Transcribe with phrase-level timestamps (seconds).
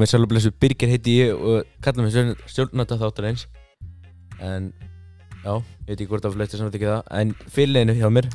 [0.00, 2.14] Komið sæl og blessu, Birgir heiti ég og kalla mig
[2.48, 3.42] stjórnanda þáttar eins
[4.40, 4.70] En,
[5.44, 8.28] já, ég veit ekki hvort af flestir samt ekki það En fyrirleginu hjá mér,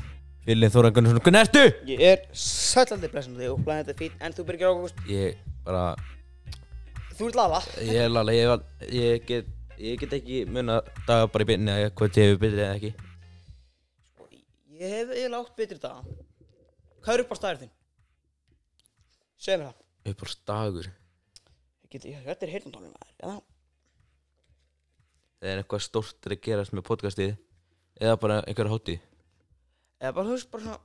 [0.46, 1.24] fyrirlegin Þóran Gunnarsson.
[1.26, 1.64] Hvernig ertu?
[1.90, 4.20] Ég er sælandi blessun þig og blæðið þetta fín.
[4.22, 5.86] En þú byrgir ágúst, Ég bara,
[7.18, 7.62] þú ert lala.
[7.82, 9.48] Ég er lala, ég, ég, get,
[9.82, 10.76] ég get ekki munna
[11.08, 12.92] daga bara í byrni að hvort ég hefur byrðið eða ekki.
[14.84, 16.06] Ég hef eiginlega átt betri daga.
[17.02, 17.74] Hvað er upp á staðir þinn?
[19.42, 19.82] Segð mér það.
[20.14, 21.02] Upp
[22.04, 23.36] þetta er heyrnandónum ja.
[25.46, 27.36] er eitthvað stórt að gerast með podcastið?
[27.96, 28.98] Eða bara einhverja hótti
[30.02, 30.80] eða bara þú veist bara svona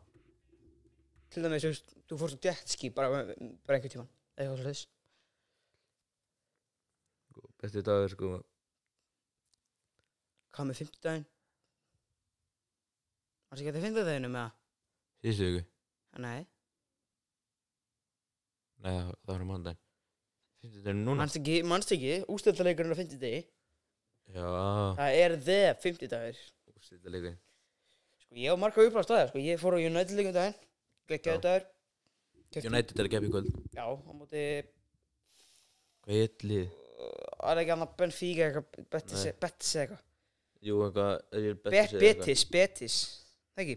[1.31, 3.25] til dæmis þú veist þú fórst um jetski bara,
[3.67, 4.87] bara einhver tíman eða eitthvað slúðis
[7.31, 8.31] sko, bestu dagur sko.
[10.51, 11.27] Hvað með fymtudagin
[13.51, 14.57] var það ekki að þið fynda þeginu með það
[15.21, 15.69] síðustu viku.
[16.25, 16.41] Nei.
[18.81, 19.87] Nei það var um hóndagin
[20.61, 21.23] 50-degin núna.
[21.25, 23.45] Manst ekki, manst ekki, ústöldalegurinn á 50 degi.
[24.31, 24.47] Já,
[24.99, 27.37] Það er the 50 dagir úrslitaleikur
[28.23, 29.43] Sko ég og marga upplást að það, sko.
[29.43, 30.59] Ég fór á United líka um daginn.
[31.11, 31.43] Gekkjaðu Já.
[31.47, 31.67] dagur.
[32.51, 33.51] Keypti- United er að gefa í kvöld.
[33.75, 34.45] Já, á móti
[36.01, 36.71] Hvað er eitt lið?
[37.41, 38.89] Það er ekki annað Benfica eitthvað?
[38.91, 39.33] Betis Nei.
[39.41, 40.03] Betis eða eitthvað?
[40.61, 42.97] Jú, eitthvað, er ég betur Bet- Betis, Betis.
[43.57, 43.77] Það ekki?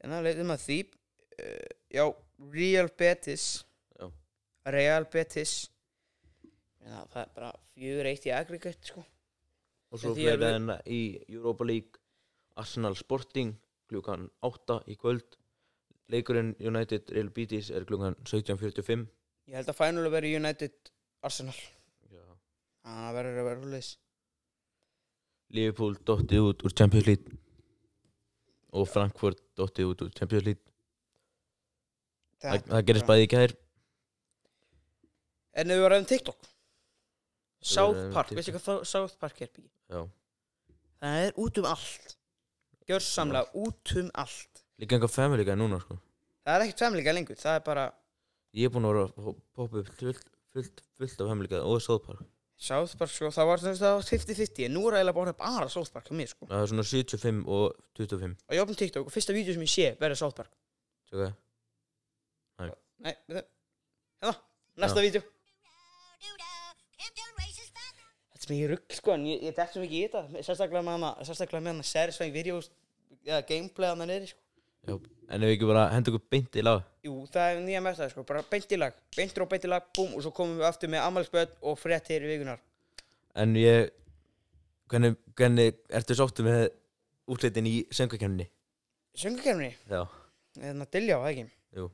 [0.00, 2.04] En það leitum að því uh, eh, Já,
[2.50, 3.64] Real Betis.
[4.66, 5.70] Real Betis,
[6.84, 9.04] en það, það er bara fjögur eitt í aggregate, sko.
[9.90, 11.98] Og svo við- en í Europa League
[12.60, 13.54] Arsenal Sporting
[13.90, 15.36] klukkan 8 í kvöld
[16.10, 19.06] Leikurinn United Real Betis er klukkan 17.45
[19.48, 20.72] Ég held að fænulega verið United
[21.26, 21.54] Arsenal.
[22.10, 22.22] Já.
[22.84, 23.88] Það verður að vera húleis.
[25.50, 27.38] Liverpool dottið út úr Champions League
[28.72, 30.62] og Frankfurt dottið út úr Champions League
[32.40, 33.56] Það, það gerist bæði í gær
[35.60, 36.48] En ef við varum TikTok?
[37.60, 39.50] South Park, veistu hvað South Park er?
[39.92, 40.06] Já.
[41.00, 42.14] Það er út um allt.
[42.88, 44.62] Gjörsamlega út um allt.
[44.80, 45.98] Líka einhver family guy núna sko.
[46.46, 47.86] Það er ekkert femlíka lengur, það er bara
[48.56, 51.82] Ég er búinn að vera að poppa upp fullt, fullt, fullt af family guy og
[51.84, 52.24] South Park.
[52.60, 55.92] South Park, sko, það var þess að 50-50 En nú er eiginlega bara bara South
[55.92, 56.48] Park hjá mér, sko.
[56.48, 59.72] Það er svona 75 og 25 Og ég opnum TikTok og fyrsta vídeo sem ég
[59.72, 60.56] sé verður South Park.
[61.12, 61.30] Tjóka
[63.00, 63.46] Nei, veitu.
[64.20, 64.34] Hérna,
[64.82, 65.22] næsta vídeo
[68.40, 70.94] Þetta er mikið rugg, sko, en ég, ég dætt svo mikið í þetta Sérstaklega með
[70.96, 72.70] hana, sérstaklega með hana Satisfying videos
[73.26, 74.40] eða gameplay hana niður, sko.
[74.88, 74.94] Já,
[75.28, 76.84] en ef við ekki bara henda okkur beint í lag?
[77.04, 79.90] Jú, það er nýja mestaði sko, bara beint í lag Beint og beint í lag,
[79.96, 82.62] búm, og svo komum við aftur með ammælspöld og fréttir í vikunar
[83.36, 83.90] En ég
[84.90, 86.64] Hvernig, hvernig ertu sáttu með
[87.30, 88.48] útlitin í söngakefninni?
[89.20, 90.00] Söngakefni, Já,
[90.56, 91.44] þannig að dilja á það ekki?
[91.76, 91.84] Jú.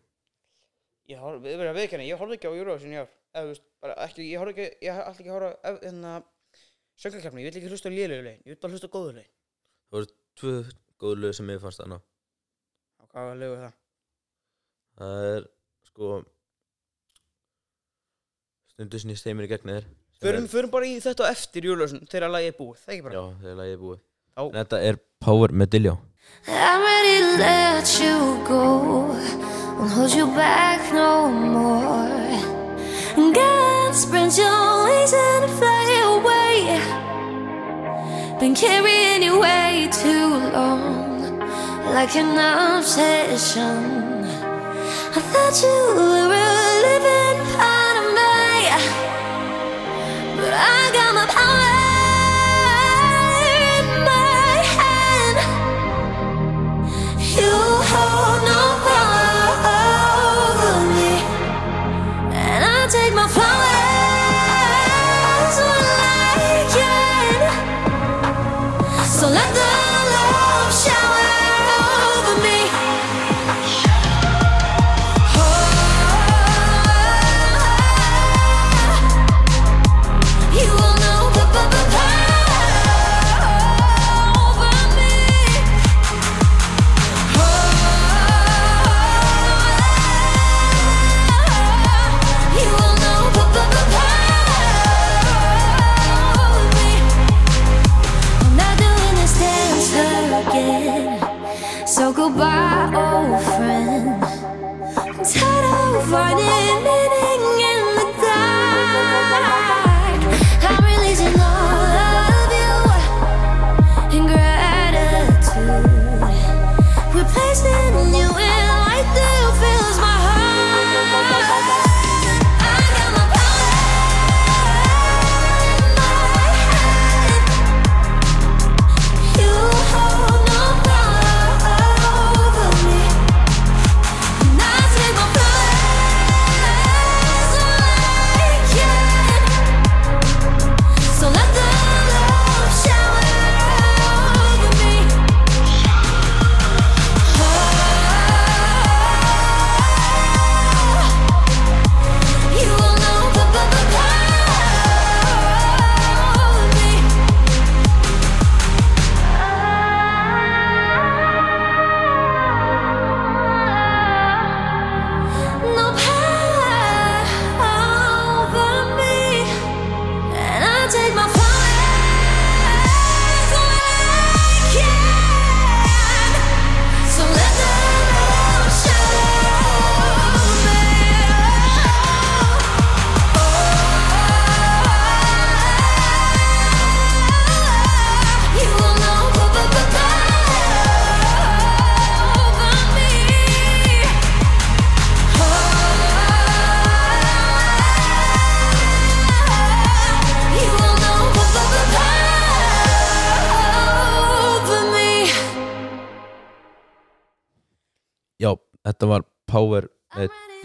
[1.11, 3.51] Ég horf, við verðum að viðkenni, ég horfði ekki á Eurovision í ár Eða, þú
[3.51, 6.15] veist, bara ekki, ég horfði ekki, ég ætla ekki að horfa á hérna
[6.97, 9.33] Söngakefni, ég vil ekki hlusta á lélegu legin, ég vil bara hlusta á góðu legin
[9.87, 10.09] Það voru
[10.41, 10.55] tvö
[11.03, 13.77] góðu lög sem ég fannst þarna Á hvað var legu það?
[14.97, 15.47] Það er
[15.91, 16.11] sko
[18.73, 22.07] Stundu snýst heiminn í gegn þér sem Förum, förum bara í þetta á eftir Eurovision,
[22.09, 24.43] þegar lagið er búið, það er ekki bara Já, þegar lagið er búið Já.
[24.47, 25.95] En Þetta er Power með Diljá
[26.49, 28.17] I'm ready to let you
[28.49, 28.63] go.
[29.79, 32.41] Won't hold you back no more.
[33.33, 35.76] God spread your wings and fly.
[38.41, 41.39] Been carrying you way too long,
[41.97, 42.37] like an
[42.79, 44.25] obsession.
[45.19, 47.26] I thought you were a living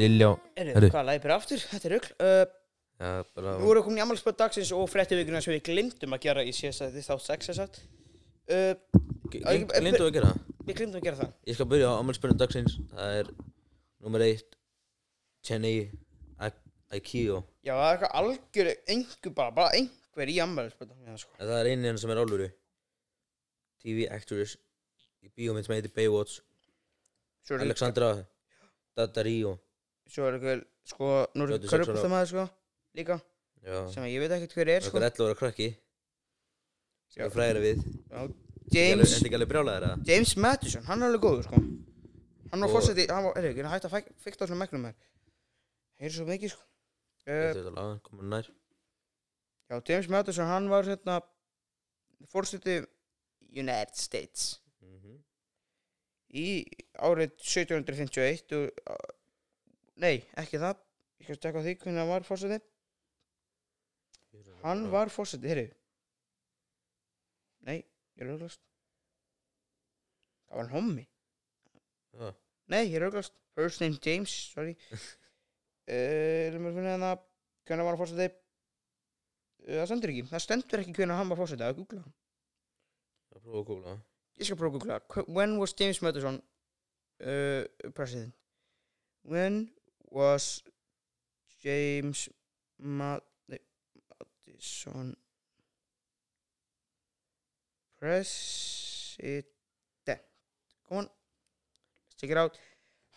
[0.02, 0.92] Heyrðu, Heyrðu.
[0.96, 1.64] hvað læði bara aftur?
[1.72, 2.12] Þetta er rugl.
[2.18, 2.44] Uh,
[3.02, 6.14] Já, bara Nú erum við komin í ammálspöld dagsins og frétti vikuna sem við glimtum
[6.14, 7.72] að gera í síðast að þið þátt sex þess að
[9.82, 10.40] Lindu að gera það.
[10.68, 11.34] Við glimtum að gera það.
[11.50, 12.78] Ég skal byrja á ammálspennum dagsins.
[12.92, 13.32] Það er
[14.02, 14.58] nummer eitt
[15.42, 15.76] Chennai
[16.92, 21.34] Aikio Já, það er eitthvað algjör einhver bara, bara einhver í ammálspöld sko.
[21.40, 22.48] Það er einin sem er álfuru
[23.82, 24.58] TV actress
[25.24, 26.42] í bíómynd sem heitir Baywatch.
[27.56, 28.10] Alexandra
[28.98, 29.56] Daddario
[30.12, 31.10] Svo er eitthvað, sko,
[31.40, 31.86] nú er 36 ára.
[31.86, 32.46] körpustamæður sko
[33.00, 33.16] Líka,
[33.64, 34.98] Já, sem að ég veit ekkert hver er sko.
[34.98, 35.68] okkar 11 ára krakki.
[37.14, 37.84] Sem er fræðir við.
[38.12, 38.20] Já,
[38.72, 41.62] James Þetta ekki alveg brjálæðir að James Madison, hann er alveg góður sko.
[42.52, 44.60] Hann var Og- fórsetið, hann var, er ekki, hann hætti að fæk- fikta á svona
[44.66, 44.96] megnum hér
[46.02, 46.64] Heyri svo mikið sko.
[47.22, 48.48] Uh, Þetta er alveg komin nær.
[49.72, 51.22] Já, James Madison, hann var hérna
[52.34, 52.88] fórsetið
[53.54, 54.60] United States.
[54.82, 55.18] Mhm.
[56.34, 56.66] í
[57.00, 58.96] árið 1751 og, uh,
[60.02, 60.80] Nei, ekki það.
[61.22, 62.68] Ég skal stekka á því hvernig hann var fórsetið
[64.62, 65.76] Hann var fórsetið, heyrðu.
[67.70, 67.78] Nei,
[68.18, 68.56] ég er auðvitað
[70.52, 71.04] Það var hann hommi.
[72.18, 72.32] Já,
[72.74, 74.78] Nei, ég er auðvitað First name James, sorry.
[75.92, 77.12] Erum við að finna hérna
[77.68, 81.68] Hvernig var hann fórsetið uh, Það stendur ekki, það stendur ekki hvernig hann var fórsetið
[81.68, 82.18] að googla það
[83.42, 83.98] prófa að googla.
[84.40, 85.26] Ég skal prófa að googla.
[85.28, 86.42] When was James Madison
[87.22, 87.64] uh,
[87.96, 88.34] president?
[89.24, 89.70] When
[90.12, 90.64] was
[91.64, 92.30] James
[92.78, 93.60] Madison
[98.00, 99.48] president
[100.88, 102.60] Come on Let's check it out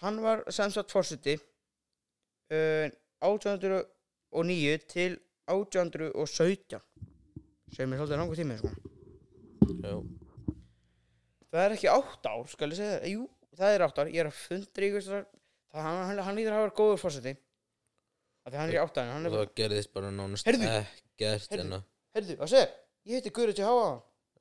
[0.03, 1.39] Hann var sem sagt fórseti
[2.51, 6.81] uh, 1809 til 1817
[7.75, 8.71] sem er svolítið langur tími sko.
[11.51, 12.99] Það er ekki átt ár, skal ég segja.
[13.11, 13.25] Jú,
[13.59, 14.11] það er átt ár.
[14.13, 15.25] Ég er að fundri ykkur þar.
[15.75, 17.35] Það hann, hann, hann líður að hafa góður fórseti.
[18.45, 19.11] Það hann er í átt ár.
[19.11, 21.65] Hann og er það gerðist bara nánast Heyrðu, ekkert heyrðu.
[21.65, 21.81] enna
[22.15, 22.75] Herðu, hvað segir?
[23.05, 23.89] Ég heiti Guður til Háa.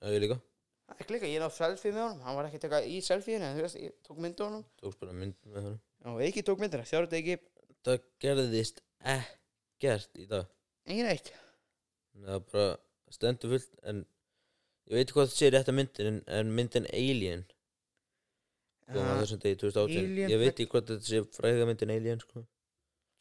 [0.03, 0.37] Það er líka
[0.83, 2.21] Það er klika, ég nátt selfie með honum.
[2.27, 4.65] Hann var ekki að taka í selfie-inu, en þú veist, ég tók mynd á honum.
[4.83, 6.83] Tókst bara mynd með hann Já, ekki tók myndir.
[6.85, 7.37] Þjárðu þetta ekki,
[7.83, 8.77] Það gerðist
[9.13, 10.45] ekkert í dag
[10.87, 11.31] engin eitt.
[12.13, 12.67] Það er bara
[13.11, 17.43] stendur fullt en ég veit ekki hvað það sé rétt að myndin en, myndin Alien
[18.91, 22.43] þessum degi 2018 Alien ég veit ekki hvað þetta sé fræða myndin Alien sko.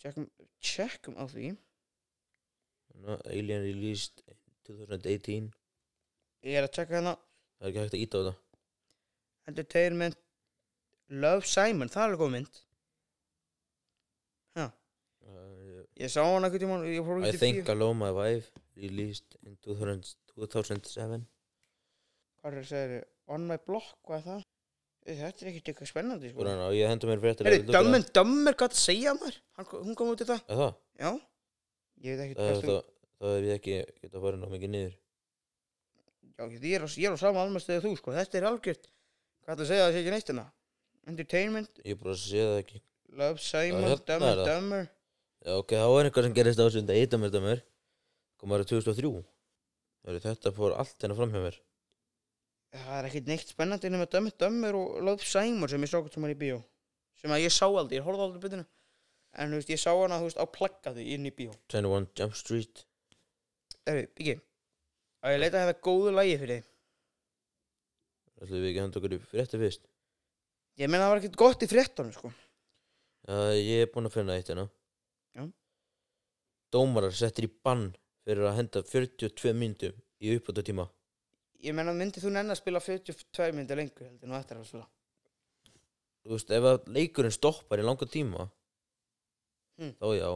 [0.03, 0.27] Tjekkum,
[0.59, 1.53] tjekkum á því.
[3.03, 5.53] no, Alien released in 2018
[6.43, 7.15] Ég er að tjekka hérna.
[7.59, 8.37] það er ekki hægt að íta á það
[9.53, 10.19] Entertainment
[11.13, 12.61] Love Simon, það er alveg góð mynd.
[14.59, 14.71] uh,
[16.01, 17.69] Ég sá hann tíma, ég fór I í think.
[17.69, 21.27] I love my wife released in 2000, 2007
[22.43, 23.03] Hvað er það að segja?
[23.31, 24.47] On my block, hvað er það?
[25.03, 26.39] Þetta er ekkert eitthvað spennandi, sko.
[26.45, 29.39] Skoðan á, ég hendur mér fréttir Herri, Dömmen, Dömmer gæti að segja maður.
[29.59, 30.43] Hann, Hún kom út í það.
[30.47, 30.75] Er það?
[31.03, 31.11] Já.
[32.03, 32.79] Ég veit ekki Það, þú það,
[33.23, 34.95] það hef ég ekki geta að fara ná mikið niður.
[36.33, 38.15] Já, ég er, á- ég er á sama almestöðu þú sko.
[38.17, 38.87] Þetta er algjört
[39.43, 40.47] Hvað ætla að segja að það sé ekki neitt hérna?
[41.11, 42.81] Entertainment, Ég bara sé það ekki.
[43.19, 44.51] Love, Simon, hérna Dömmer, er það.
[44.53, 44.89] Dömmer.
[45.43, 47.63] Já, ok, þá er eitthvað sem gerist á þessum degi Dömur, dömur
[48.39, 49.11] Kom árið 2003
[50.07, 51.59] Heyrðu, Þetta fór allt hérna fram hjá mér
[52.73, 56.15] Það er ekkert neitt spennandi nema Dömmer, Dömmer og Love, Simon sem ég sá hvort
[56.15, 56.63] sem er í bíó.
[57.21, 58.65] Sem að ég sá aldrei, ég horfði aldrei betinu
[59.33, 61.55] En þú veist, ég sá hana, þú veist, á plaggati inn í bíó.
[61.73, 62.83] 21 Jump Street.
[63.89, 64.35] Erfi, Biggi
[65.23, 66.69] Að ég leita að þetta góðu lægi fyrir þig?
[68.43, 69.85] Ætlum við ekki að henda okkur í frétti fyrst?
[70.81, 72.33] Ég meina það var ekkert gott í fréttunum sko.
[73.29, 74.65] Já, ég er búinn að finna eitt hérna.
[75.37, 75.45] Já.
[76.75, 77.93] Dómarar settir í bann
[78.27, 80.89] fyrir að henda 42 myndum í uppbúta tíma
[81.63, 84.67] Ég meina, myndið þú nenni að spila 42 myndir lengur heldur en þú ættir að
[84.71, 84.89] spila?
[86.23, 88.49] Þú veist, ef að leikurinn stoppar í langa tíma
[89.79, 89.95] Hmm.
[89.99, 90.31] þá já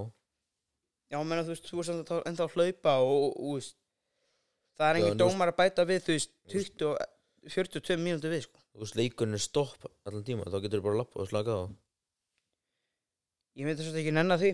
[1.13, 3.77] Já, meina, þú veist, þú er samt að- ennþá að hlaupa og, og, veist,
[4.79, 6.99] það er engin dómar að bæta við, þú veist, 20, og-
[7.53, 8.59] 42 mínútur við, sko.
[8.75, 11.53] Þú veist, leikurinn er stopp allan tíma þá getur þú bara að lappa og slaka
[11.55, 11.63] á
[13.57, 14.51] Ég myndi að ekki nenni að því.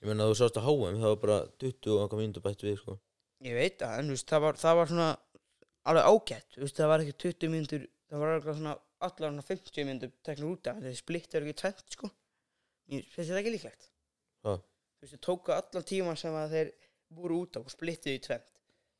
[0.00, 2.62] Ég meina að þú sást að HM það var bara 20 og eitthvað mínútur bætt
[2.62, 2.98] við sko
[3.42, 5.08] Ég veit það, en þú veist, það var, það var svona
[5.88, 9.44] alveg ágætt, þú veist, það var ekki 20 mínútur, það var alveg svona allar svona
[9.46, 12.10] 50 mínútur teknur út af, þessi splitt er ekki tvent, sko.
[12.88, 13.90] Ég finnst þetta ekki líklegt.
[14.46, 14.54] Ha?
[14.58, 16.70] Þú veist, þau tóku allan tíman sem að þeir
[17.18, 18.54] voru út á og splittið í tvent.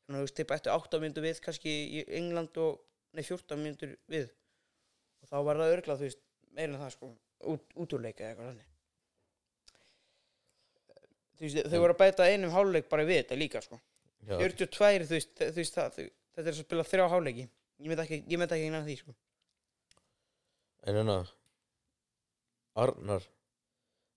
[0.05, 2.79] Þannig að þú veist, þeir bættu 8 mínútur við kannski í England og,
[3.17, 4.29] nei, 14 mínútur við.
[5.19, 6.23] Og þá var það örglað, þú veist,
[6.55, 7.11] meira en það, sko,
[7.53, 8.65] út, útúrleika eða eitthvað þannig.
[11.39, 13.81] Þú veist, þau voru að bæta einum háluleik bara við þetta líka, sko.
[14.27, 16.07] Já, 42, þú veist, þú veist það, þú,
[16.39, 17.45] þetta er að spila þrjá háleiki.
[17.79, 19.13] Ég myndi ekki, ég myndi ekki innan því, sko.
[20.87, 21.15] en hérna
[22.79, 23.23] Arnar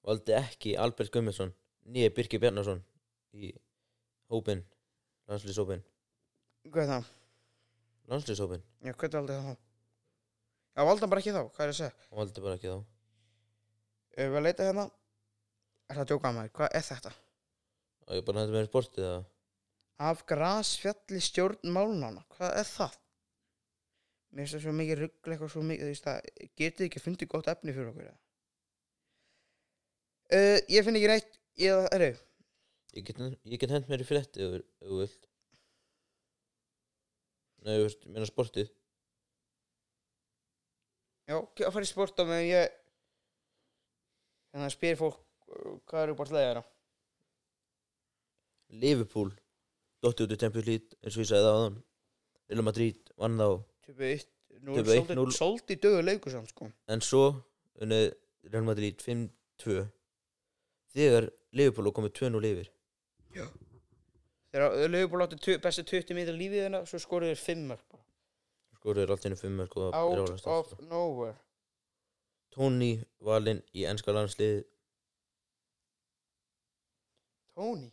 [0.07, 1.51] valdi ekki Albert Gummarsson
[1.91, 2.83] nýja Birki Bjarnason
[3.35, 3.51] í
[4.31, 4.63] hópin
[5.31, 5.83] landslýshópin
[6.71, 7.09] Hvað er það?
[8.13, 9.57] landslýshópin, Já, hvernig valdi það þá?
[10.73, 11.93] Já, valdi hann bara ekki þá, hvað er að segja?
[12.09, 12.79] hann valdi bara ekki þá
[14.13, 14.87] Ef við að leita hérna
[15.91, 17.13] Er það að djóka að maður, hvað er þetta?
[18.07, 19.21] og ég bara hætti með sportið að
[20.01, 22.99] Af grasfjalli stjórn málnana, hvað er það?
[24.33, 26.29] Mér finnst það svo mikið ruggla eitthvað svo mikið, þú veist það,
[26.63, 28.13] getið ekki fundið gott efni fyrir okkur?
[30.33, 32.13] Uh, ég finn ekki neitt, ég, eru,
[32.97, 35.29] ég get, ég get hent mér í frétti ef ef þú vilt
[37.63, 38.71] nei, þú veist, meina sportið
[41.29, 42.75] já, ekki að fara í sport á meðan ég,
[44.53, 46.65] þannig að spyr fólk uh, hvað eru bara slegðara.
[48.83, 49.31] Liverpool
[50.03, 51.77] dotti út í Champions League eins og ég sagði það áðan
[52.53, 53.49] Real Madrid vann þá
[53.87, 54.27] Töpu 1,
[54.63, 55.07] nú Töpuðu er 1-0.
[55.07, 56.71] svolítið, svolítið döðu leikur samt sko.
[56.89, 57.25] en svo
[57.83, 58.07] unnið
[58.53, 59.87] Real Madrid 5-2
[60.95, 62.73] þegar Liverpool komið 2-0 yfir
[64.53, 68.03] Þegar Leifból átti tu- bestu 20 mítur lífið þeirna, svo skoruðu þeir 5 mörg bara.
[68.77, 71.37] skoruður allt innum 5 mörg og Out of nowhere.
[72.53, 72.91] Tony
[73.25, 74.65] valinn í ennska landslið
[77.55, 77.91] Tony.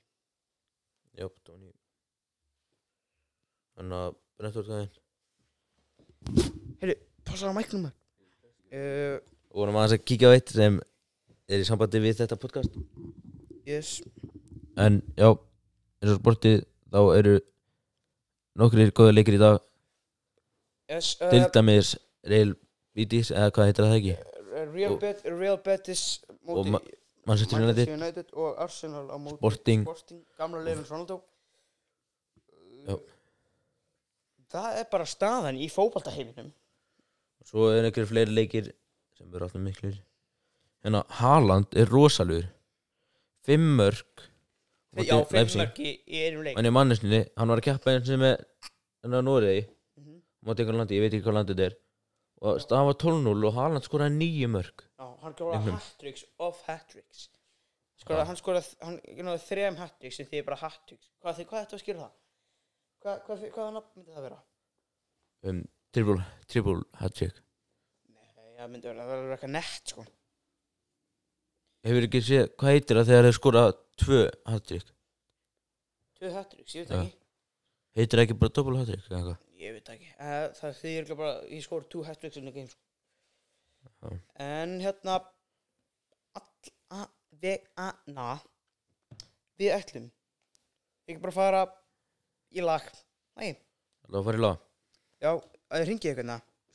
[1.16, 1.72] já, Tony
[3.80, 4.90] þannig að Brentford gæðin
[6.80, 6.96] Heyrðu,
[7.28, 7.96] passaðu á mæknum maður.
[8.70, 9.16] Uh,
[9.50, 10.76] og vorum aðeins að kíkja á eitt sem
[11.50, 12.76] er í sambandi við þetta podcast
[13.66, 13.96] yes.
[14.78, 16.60] en já, eins og sportið
[16.94, 17.34] þá eru
[18.60, 19.58] nokkrir góða leikir í dag
[20.92, 21.96] yes til uh, dæmis
[22.30, 22.54] Real
[22.98, 24.16] Betis eða hvað heitir það ekki
[24.76, 26.04] Real, og- Bet, Real Betis
[26.50, 26.84] og Ma-
[27.30, 29.84] Manchester United United og Arsenal á móti Sporting.
[29.88, 31.22] Sporting gamla leifin Ronaldo
[32.86, 32.96] Já.
[34.50, 36.52] Það er bara staðan í fótballtaheiminum
[37.46, 38.72] Svo er einhverjir fleiri leikir
[39.18, 39.96] sem eru alltaf miklir.
[40.84, 42.48] Hérna, Haaland er rosalur
[43.46, 44.26] Fimm mörg
[45.00, 46.56] Já, fimm mörg í, einum leik.
[46.58, 48.40] Hann er mannesninni, hann var að keppa eins og með
[49.04, 49.62] Þannig að Noregi,
[50.00, 50.16] Mhm.
[50.46, 51.76] móti einhver landi, ég veit ekki hvað landið þetta er.
[52.42, 57.30] Og staðan var 12-0 og Haaland skoraði nýju mörg Já, hann skoraði hat-tricks of hat-tricks.
[58.02, 59.00] Skoraði, Hann skoraði, hann
[59.46, 61.10] þrejum hat-tricks sem því bara hat-tricks.
[61.24, 62.12] Hvað, þið- hvað ættu að skilja það?
[63.00, 64.40] Hvað, hvað, hvaða nafn myndi það vera?
[65.50, 65.60] um,
[65.96, 67.38] Triple, triple hat-trick
[68.12, 68.26] Nei,
[68.60, 70.06] það myndi vera, það verður eitthvað nett sko
[71.88, 73.64] Hefur ekki séð, hvað heitir það þegar þeir skora
[74.04, 74.20] tvö
[74.52, 74.92] hat-trick?
[76.20, 77.00] Tvö hat-tricks, ég veit Já.
[77.06, 77.18] ekki
[78.00, 79.40] Heitir það ekki bara double hat-trick eða eitthvað?
[79.60, 82.70] Ég veit ekki, uh, það þýðir örugglega bara ég skor two hat-tricks in the game
[82.72, 82.84] sko.
[84.04, 84.20] Já.
[84.44, 85.16] En hérna
[86.36, 86.52] all,
[86.96, 87.02] a,
[87.42, 88.30] ve, a, na
[89.60, 90.06] Við ætlum
[91.10, 91.64] Ekki bara fara
[92.56, 92.86] í lag.
[93.40, 93.56] Næ,
[94.10, 94.62] Það var að fara í lag.
[95.20, 95.32] Já,
[95.70, 96.30] að þið ringið ykkur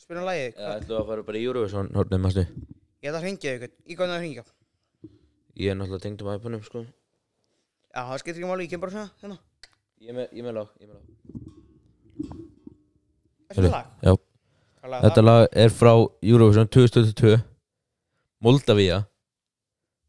[0.04, 0.50] Spyrum lagið.
[0.58, 3.96] Já, ætlum að fara bara í Eurovision hornum, mástu Ég ætla að ringið ykkur, í
[3.96, 4.44] hvað það ringja
[5.54, 6.82] Ég er náttúrulega tengd um iPhone-um, sko.
[7.94, 9.36] Já, það skiptir ekki máli, ég kem bara svona hérna.
[10.02, 12.44] Ég er með, ég er með lag, ég er með lag.
[13.54, 13.90] Eftir lag?
[14.02, 14.12] Já,
[14.82, 15.28] Hvað lag er þetta það?
[15.30, 15.92] lag er frá
[16.34, 17.34] Eurovision 2022
[18.44, 18.98] Moldavia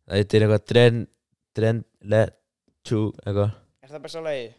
[0.05, 0.99] Það heitir eitthvað Dren
[1.55, 2.35] Dren Let
[2.89, 3.53] To eitthvað.
[3.85, 4.51] Er það besta lagið?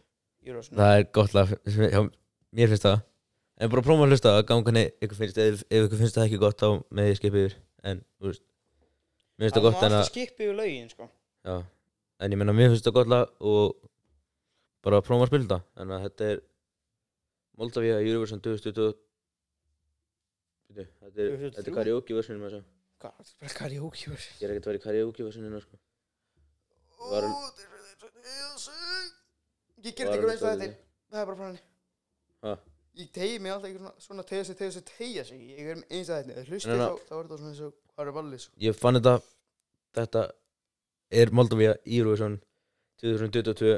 [0.51, 2.01] Eurovision Það er gott lag Já,
[2.57, 2.99] mér finnst það.
[3.57, 6.27] En bara prófa að hlusta að ganga henni ykkur finnst ef, ef ykkur finnst það
[6.27, 7.55] ekki gott þá með ég skipið yfir.
[7.89, 8.43] En, þú veist
[9.37, 11.07] Mér finnst það gott en að skipið yfir lögin, sko.
[11.47, 11.55] Já,
[12.25, 13.75] en ég meina mér finnst það gott lag og
[14.85, 16.41] bara prófa að spila þetta Þannig að þetta er
[17.57, 18.87] Moldavia Eurovision 2022
[20.67, 21.53] Bíddu, Þetta er, 2023?
[21.57, 22.65] þetta er karaoke versionum þess að
[22.97, 24.37] Hvað, þetta er bara karaoke version.
[24.41, 25.77] Ég er ekkert að vera í karaoke versioninu sko.
[27.11, 27.27] Var-
[29.87, 30.69] Ég ger Var þetta ekki eins og þetta
[31.07, 31.63] Það er bara frá henni
[32.45, 32.53] Ha?
[32.97, 35.41] Ég tegi mig alltaf ekki svona, svona tegja sig, tegja sig, tegja sig.
[35.53, 36.43] Ég er eins að þetta.
[36.49, 36.87] Nei, nei.
[36.87, 38.53] þá, þá er þetta svona eins og Hvað er ballið sko?
[38.61, 39.13] Ég fann þetta
[39.97, 40.23] Þetta
[41.21, 42.39] er Moldavia Eurovision
[43.01, 43.77] 2022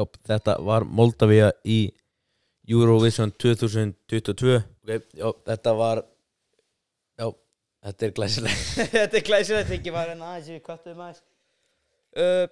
[0.00, 1.80] Já, þetta var Moldavia í
[2.70, 6.00] Eurovision 2022 okay, Já, þetta var
[7.20, 7.26] Já,
[7.84, 8.62] þetta er glæsileg
[8.96, 11.22] Þetta er glæsilegt, Biggi var hérna aðeins við kvartuðum aðeins.
[12.16, 12.46] Uh,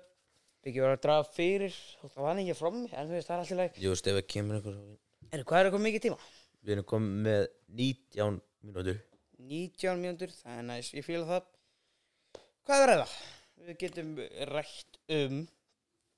[0.67, 3.45] Biggi var að draga fyrir það var ekki frá mig en þú veist, það er
[3.45, 4.79] alltaf leik Jú, veist, ef það kemur einhver
[5.29, 6.21] Er, hvað er eitthvað mikið tíma?
[6.65, 7.43] Við erum komið með
[7.79, 9.01] 19 mínútur.
[9.49, 11.51] 19 mínútur, það er næst, ég fíla það.
[12.69, 13.13] Hvað er það?
[13.69, 14.15] Við getum
[14.49, 15.37] rætt um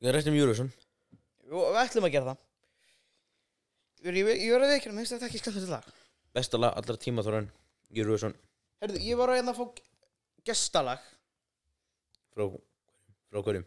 [0.01, 0.71] Við rættum Eurovision
[1.51, 2.43] Jú, við ætlum að gera það.
[4.01, 5.87] Ég, ég, ég var að veikina, mér finnst þetta ekki skemmt lag.
[6.37, 7.49] Besta lag allra tíma þóran
[7.91, 8.37] Eurovision
[8.81, 9.81] Herðu, ég var að hérna að fá
[10.47, 11.01] gestalag.
[12.31, 12.45] Frá,
[13.27, 13.65] frá hverjum?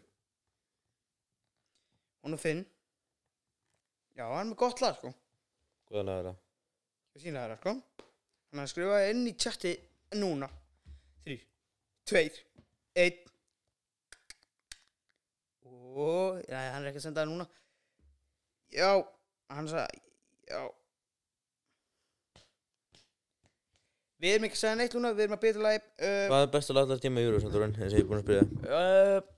[2.24, 2.62] Hún er þinn
[4.14, 5.10] Já, hann er með gott lag, sko.
[5.90, 6.40] Hvaða lag er það?
[7.14, 7.74] Ég sína það, sko.
[8.48, 9.72] Þannig að skrifa inn í chati
[10.22, 10.48] núna.
[11.26, 11.36] Þrý,
[12.08, 12.40] tveir,
[13.04, 13.20] einn.
[15.68, 17.48] Og, já, hann er ekki að senda það núna
[18.74, 18.90] Já,
[19.54, 20.00] hann sagði,
[20.50, 20.62] já.
[24.24, 26.52] Við erum ekki að segja neitt núna, við erum að byrja lagi uh, Hvað er
[26.54, 27.74] besta lag allra tíma í Eurovision þóran?
[27.76, 28.44] Þess að ég er búin að spyrja?
[28.64, 29.32] Uh,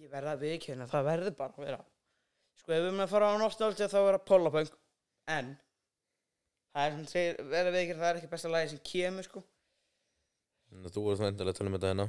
[0.00, 1.80] Ég verða að viðkjöna, það verður bara að vera.
[2.60, 4.72] Sko, ef við erum að fara á nostalgia þá verða Pollapunk
[5.34, 5.50] En
[6.70, 9.42] Það er sem segir, verða viðkjöna, það er ekki besta lagi sem kemur, sko.
[10.70, 12.08] Þannig að Þú voru þá endalega að tala um þetta hérna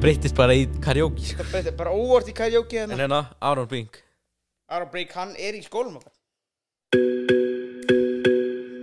[0.00, 1.36] þetta breytist bara í karaoke sko.
[1.42, 3.02] Þetta breytir bara óvart í karaoke En hérna.
[3.04, 4.00] Hérna, Aron Brink.
[4.70, 6.12] Aron Break, hann er í skólum okkar.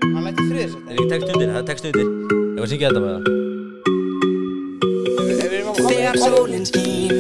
[0.04, 2.06] Hann lætti þriðis Er ekki text undir, það er text undir.
[2.06, 3.24] Ég var að syngja þetta með það.
[5.78, 7.18] Þegar sólinn skín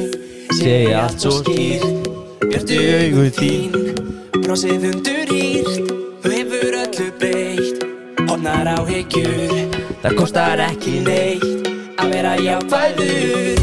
[0.57, 2.07] Segi allt svo skýrt.
[2.47, 3.71] Björtu augu þín
[4.43, 7.79] Brosið undur hýrt Þú hefur öllu breytt
[8.27, 9.71] Hornar á hyggjur
[10.03, 13.56] Það kostar ekki neitt Að vera jákvæður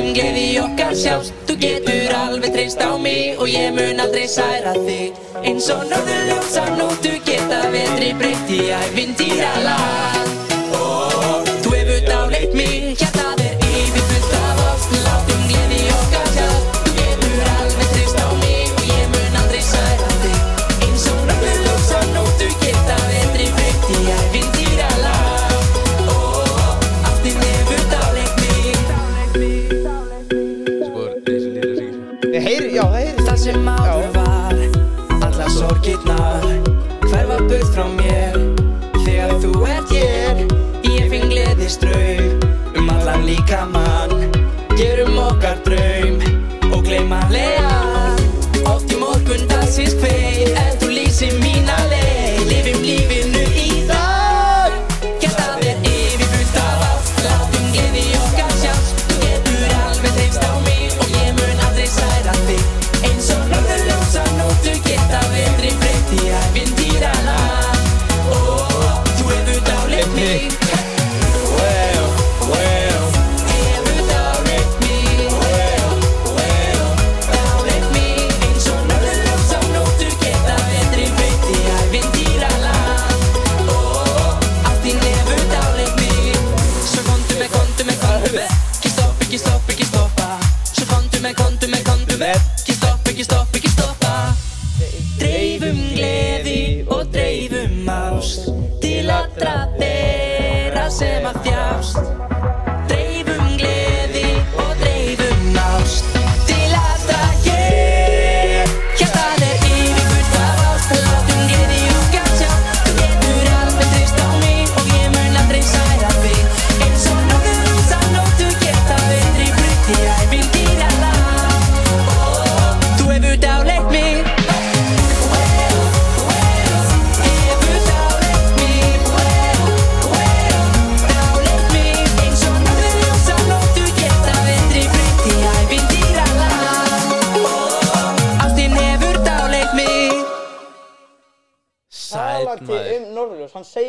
[0.00, 4.72] Látum gleði okkar sjást Þú getur alveg treyst á mig Og ég mun aldrei særa
[4.72, 5.12] þig.
[5.44, 9.52] Eins og norðurljósa nóttu Geta vetri breytt í ævintýra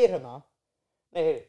[0.02, 0.38] segir hérna
[1.12, 1.42] Nei, heyri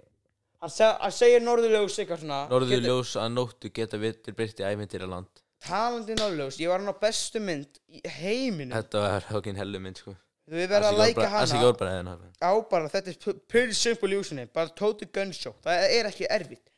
[0.63, 2.37] Hann, seg, hann segir norðurljós eitthvað svona.
[2.47, 5.41] Norður getur- ljós að nóttu geta vitur breytt í ævintýra land.
[5.59, 8.77] Talandi norðurljós, ég var hann á bestu mynd í heiminum.
[8.77, 10.15] Þetta var hókin hellu mynd sko.
[10.53, 11.73] Við verðum að læka hana.
[11.81, 12.15] Hérna.
[12.39, 16.71] Á bara, þetta er pretty simple ljósinni Bara Total Gun Show, það er ekki erfitt.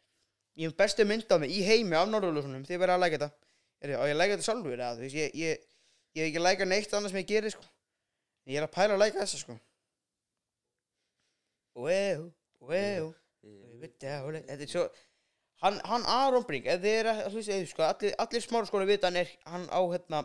[0.57, 3.31] Ég hef bestu mynd á mig í heimi af norðurljósunum Þið verða að læka þetta.
[3.85, 5.61] Er, Og ég læka þetta sjálfur, ég,
[6.17, 7.65] hef ekki læka neitt annað sem ég gerir sko.
[8.49, 9.61] Ég er að pæla að læka þessa sko
[14.51, 14.87] Þetta er svo
[15.65, 17.37] Hann, hann Aron Brink, er að
[17.71, 20.19] sko, allir, allir smára skóla vita hann er hann á hérna,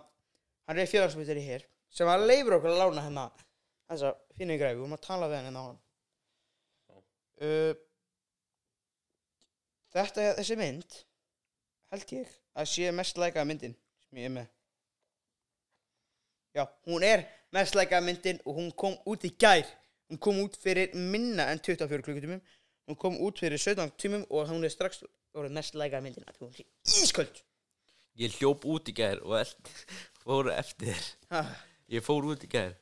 [0.68, 3.24] hann er félagsmyndari hér sem að leifur okkur að lána hérna
[3.88, 5.80] þessa fínu græfi, við vorum að tala við hann hérna á hann
[7.46, 7.78] uh,
[9.90, 10.98] Þetta, þessi mynd
[11.94, 13.74] held ég að sé mest lækaða myndin
[14.06, 14.50] sem ég er með.
[16.54, 17.24] Já, hún er
[17.56, 19.66] mest lækaða myndin og hún kom út í gær
[20.10, 22.42] hún kom út fyrir minna en 24 klukkutímum.
[22.90, 25.04] Hún kom út fyrir 17 tímum og hún er strax
[25.38, 26.66] orðið mest lækaða myndin því hún sé
[27.06, 27.42] ísköld.
[28.20, 29.74] Ég hljóp út í gær og eld,
[30.24, 31.10] fór eftir þér.
[31.32, 31.44] Ha,
[31.90, 32.74] Ég fór út í gær.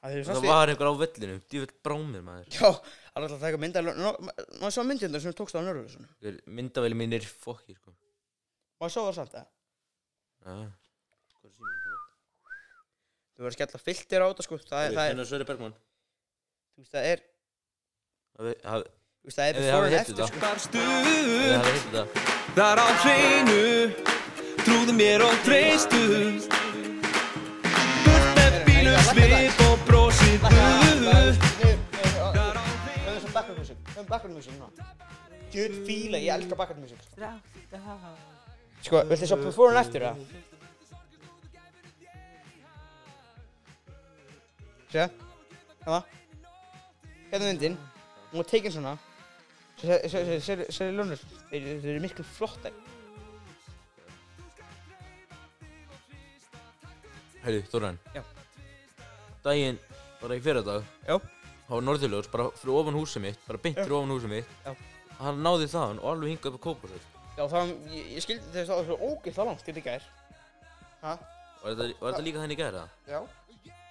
[0.00, 2.46] Það er Það var einhver á völlinu, djúvill brámið maður.
[2.56, 6.96] Já, það er alltaf að taka mynda maður sá myndina sem tókst á Norrlösunum Myndavæli
[6.96, 7.92] mín er fokki sko.
[8.80, 9.48] Maður sá það samt eða?
[10.40, 10.56] Já.
[13.36, 14.60] Þú verður að skella filter á þetta sko.
[14.64, 15.76] Það er, það er,
[16.74, 17.18] þú veist, það er
[18.40, 18.84] Það
[19.20, 20.38] þú veist, það er þið and hitt eftir sko.
[21.66, 22.02] Þetta?
[22.56, 23.60] Þar á hreinu
[24.60, 26.00] Trúðu mér og treystu.
[28.04, 31.00] Burt með bílum svip og brosið buð
[33.90, 34.54] Höfum background music?
[34.58, 34.68] Núna.
[35.50, 37.00] Djöð fíla, ég elska background music.
[38.84, 40.16] Sko, viltu sjá before and after það?
[44.90, 45.04] Sjá,
[45.84, 46.04] hérna.
[47.30, 47.78] Hérna myndin.
[48.32, 48.96] Hún var tekin svona.
[49.80, 52.74] Sér lónur, þeir eru miklu flottar.
[57.40, 58.20] Heiðu, Þorran Já.
[59.44, 59.78] Daginn,
[60.20, 61.14] bara í fyrir dag Já.
[61.16, 63.78] Það var norðurljós, bara fyrir ofan húsið mitt Bara Já.
[63.78, 64.74] fyrir ofan húsið mitt Já.
[65.20, 67.06] Hann náði þaðan og alveg hingað upp á kópasöld
[67.38, 70.08] Já, það var, ég, ég skildi þess að það var ógilt það langt, þetta gær.
[71.00, 71.12] Hæ?
[71.62, 72.82] Var þetta, var líka þenni gæra?
[73.08, 73.20] Já.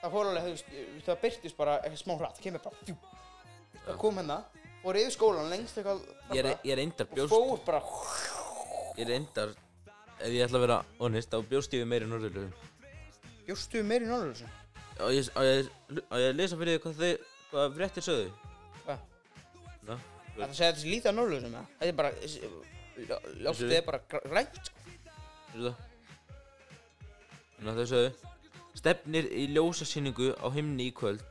[0.03, 0.59] Það fór alveg,
[1.07, 2.97] það byrtist bara smá hratt, kemur bara, fjú.
[3.85, 4.39] Það kom hérna,
[4.83, 6.01] fór yfir skólan lengst eitthvað
[6.35, 7.81] Ég er, ég er reyndar og bjóst fór bara,
[8.97, 9.55] Ég er reyndar
[10.19, 12.67] Ef ég ætla að vera honest, þá bjóst ég við meiri norðurljósum
[13.49, 14.49] bjóstu meir í Norðurljósum.
[15.01, 15.69] Á ég, á ég,
[16.11, 18.25] á ég að lesa fyrir þig hvað þið Hvað fréttir sögðu?
[18.85, 18.99] Hvað?
[19.87, 19.93] Ná,
[20.35, 21.63] Það segja þessi lítið á Norðurljósum, eða?
[21.79, 22.51] Þetta er bara, þessi-
[23.47, 24.83] ljóftið er bara gr- grænt, sko.
[25.49, 25.75] veistu það?
[27.65, 28.11] Að þau sögðu
[28.79, 31.25] Stefnir í ljósasýningu á himni í kvöld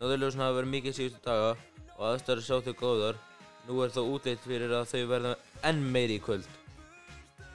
[0.00, 1.54] Norðurljósin hafa verið mikið síðustu daga
[2.02, 3.18] og aðstæður sjá þau góðar
[3.68, 5.32] Nú er þó útleitt fyrir að þau verða
[5.70, 6.48] enn meiri í kvöld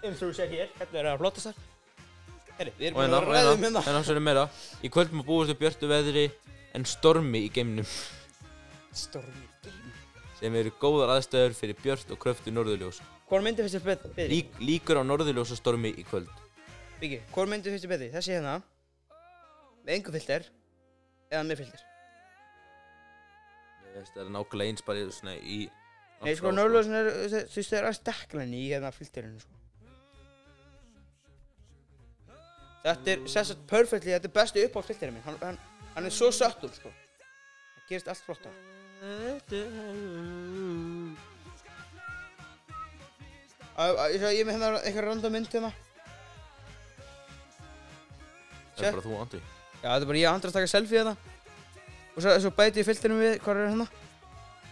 [0.05, 1.57] Eins og þú segir hér, hérna er það flottast þar.
[2.57, 4.45] Herri, við erum búin hérna, að ræða um hérna, svo er meira
[4.87, 6.23] Í kvöld má búast við björtu veðri
[6.77, 7.89] en stormi í geimnum
[8.95, 9.91] Stormi game.
[10.39, 13.83] sem eru góðar aðstæður fyrir björt og kröftu norðurljós Hvor myndi bet-
[14.15, 14.29] betri?
[14.31, 16.31] Lík, Líkur á norðurljósastormi í kvöld
[17.01, 18.07] Biggi, hvor myndi þér betri?
[18.15, 18.55] Þessi hérna,
[19.85, 20.47] með engu filter,
[21.29, 21.86] eða með filter.
[23.97, 25.59] Ég það er nákvæmlega eins bara svona í
[26.17, 27.07] Nei, sko, Norðurljósin er,
[27.45, 29.53] þú veist, það er aðeins dekklæni í hérna filterinu, sko.
[32.87, 35.25] Þetta er, að perfectly, þetta er besti upp á filterinu minn.
[35.27, 35.59] Hann, hann,
[35.93, 36.89] hann er svo söttul, sko.
[36.89, 38.53] Það gerist allt flotta.
[43.77, 45.71] Að- að- Ég ég er með hérna eitthvað random mynd hérna.
[48.77, 50.97] Það er bara þú Andri Já, þetta er bara ég og Andra að taka selfie
[51.01, 51.15] hérna.
[52.17, 53.85] Og svo, svo bæti ég filterinu við, hvað er hérna?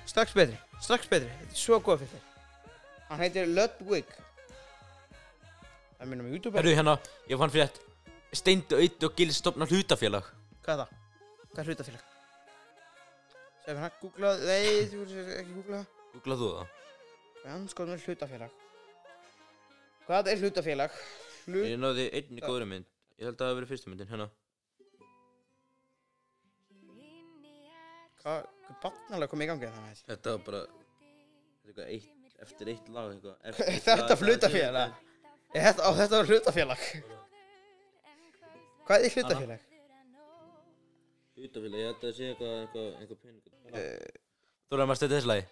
[0.10, 1.28] Strax betri, strax betri.
[1.42, 2.24] Þetta er svo góða filter.
[3.06, 4.14] Hann heitir Ludwig.
[6.00, 6.58] Það minnum YouTube.
[6.58, 6.96] Herru hérna,
[7.30, 7.78] ég fann frétt
[8.36, 10.26] Steindu, Eitt og Gils stopna hlutafélag
[10.66, 11.04] Hvað er það?
[11.52, 12.08] Hvað er hlutafélag?
[13.66, 16.02] Segðu hérna, googla, nei, þú veist ekki googla það.
[16.16, 16.74] Googlað þú það?
[17.46, 18.58] Hann sko með hlutafélag?
[20.10, 20.98] Hvað er hlutafélag?
[21.46, 21.70] Hlut...
[21.70, 24.28] Ég náði einni góðri mynd Ég held að það hafi verið fyrstu myndin, hérna
[28.26, 32.40] Hvað, hvað barnalega kom í gangi það með Þetta var bara Þetta er eitthvað eitt,
[32.46, 34.96] eftir eitt lag eitthvað eftir eitt þetta lag, hlutafélag?
[35.54, 36.88] Er þetta, á þetta var hlutafélag?
[38.88, 39.68] Hvað er hlutafélag?
[41.36, 43.54] Hlutafélag, ég held að sé eitthvað, eitthvað, eitthvað peningur
[44.66, 45.46] Þú erum að stæta þessu lagi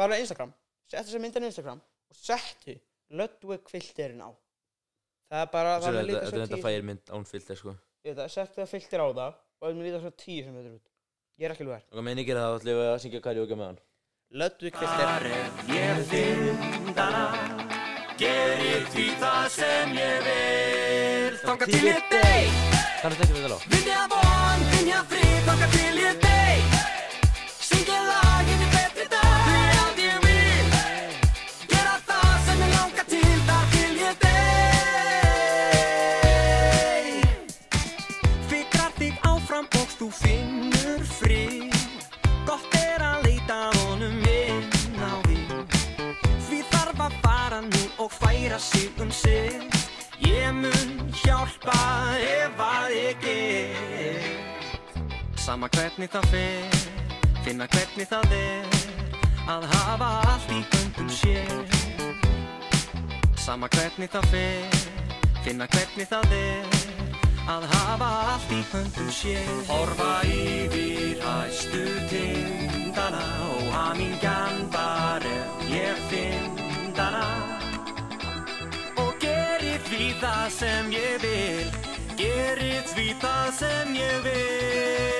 [0.00, 0.52] Fara á Instagram,
[0.88, 2.76] settu þessa myndin á Instagram og settu
[3.12, 4.30] Ludwig filterinn á.
[5.28, 6.64] Það er bara, það er mun þetta þetta svo er þetta tíu.
[6.64, 9.76] fæir mynd án filter sko Ég veit það, settu það filter á það og það
[9.76, 10.86] mun líta svo tíu sem þetta er út.
[11.40, 11.84] Ég er ekki lúgar.
[11.92, 13.80] Og meini gera það, ætlum við að syngja karaoke með hann
[14.40, 15.28] Ludwig filter.
[15.74, 17.26] Ég findana
[18.20, 22.50] Ger ég því það sem ég vil Þanga til ég dey
[23.00, 26.29] Kannast ekki við það lág Vinja von, vinja frið Þanga til ég dey
[48.50, 49.70] færa sig um sig.
[50.20, 51.80] Ég mun hjálpa
[52.18, 54.22] ef að ég get.
[55.36, 56.70] Sama hvernig það fer,
[57.44, 58.64] finna hvernig það er
[59.48, 61.64] Að hafa allt í höndum sér.
[63.36, 64.64] Sama hvernig það fer,
[65.44, 66.64] finna hvernig það er
[67.48, 69.50] Að hafa allt í höndum sér.
[69.70, 71.86] Horfa yfir hæstu
[72.94, 74.99] hana og hamingjan var
[80.20, 81.70] það sem ég vil.
[82.20, 85.19] Geri því það sem ég vil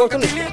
[0.00, 0.48] ég vil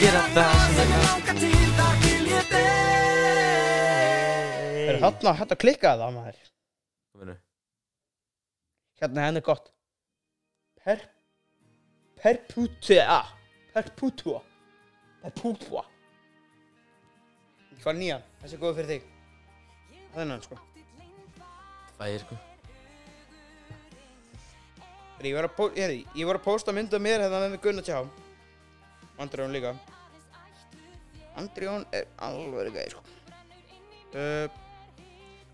[0.00, 1.36] Gera það sem ég langar.
[1.40, 2.66] Til Þar til ég dey
[4.80, 6.42] Það er hérna, hérna klikkaði það maður?
[7.14, 7.30] Hvað?
[9.00, 9.70] Hérna henni er gott.
[10.84, 10.98] Per
[12.20, 13.22] Perputua.
[13.72, 14.42] Perputua.
[15.22, 15.86] Perputua.
[17.72, 19.19] Ég fann nýjan, þessi er góð fyrir þig
[20.14, 20.58] Þennan sko.
[21.98, 22.38] Fæir sko.
[25.20, 27.60] Þegar Ég var að, pó ég, ég var að posta mynd af mér hérna með
[27.66, 28.00] Gunnar Tjá.
[29.20, 29.74] Andrjón líka.
[31.38, 33.04] Andrjón er alveg gæði sko.
[34.10, 34.48] Uh,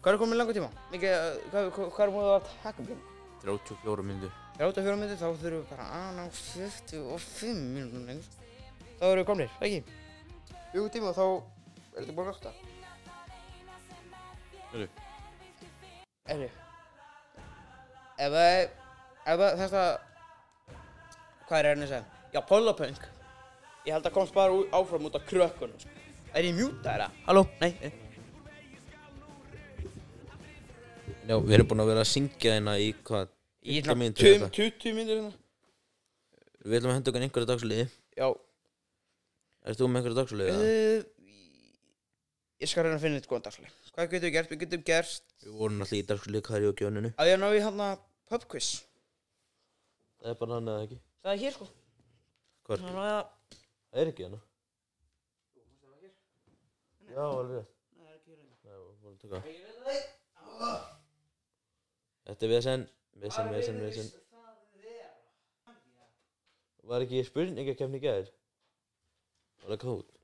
[0.06, 0.68] Hvað er komið langa tíma?
[0.92, 2.90] Mikið, uh, hvað, hvað, er múið að taka um
[3.42, 8.30] 34 myndur 34 myndir þá þurfum við bara að ná 45 mínútur lengur.
[9.00, 9.80] Þá erum við komnir, ekki?
[10.70, 12.75] Fjögur tíma og þá er þetta búin átta Heyrðu.
[16.26, 16.48] Erðu
[18.16, 18.48] Ef það
[19.26, 19.84] ef það þetta
[21.46, 22.04] hvað er hérna að segja?
[22.34, 23.02] Já, Pollapunk
[23.86, 25.92] Ég held að komst bara áfram út af krökkunum sko.
[26.34, 27.06] Er ég mjúta þeirra?
[27.28, 27.42] Halló?
[27.62, 27.92] Nei, nei
[31.26, 33.30] Já, við erum búin að vera að syngja hérna í hvað
[33.66, 35.32] Í 15 svona mínútur tum- eða 20 mínútur hérna
[36.66, 37.86] Við ætlum að henda okkur einhverja dagsliði
[38.18, 38.28] Já
[39.66, 40.50] Erst þú með einhverja dagsliði?
[40.52, 40.60] eða?
[40.66, 41.00] uh,
[42.62, 44.50] Ég skal reyna að finna eitt góðan dagsleg Hvað getum við gert?
[44.52, 47.60] Við getum gert Við vorum alltaf í dagsliði kari og gjóninu að ég ná í
[47.60, 47.88] hérna
[48.26, 48.70] pub quiz.
[50.22, 50.98] Það er bara hann eða ekki?
[51.22, 51.66] Það er hér sko.
[52.66, 52.84] Hvað er?
[52.86, 53.24] Þannig að
[53.86, 54.40] Það er ekki hérna.
[57.06, 57.70] Já, alveg rétt.
[57.96, 59.38] Nei, við vorum að taka.
[62.26, 64.08] Þetta er vesen Vesen, vesen, vesen.
[66.86, 68.28] Var ekki spurningakefni í gæðir?
[69.62, 70.15] Var það kót?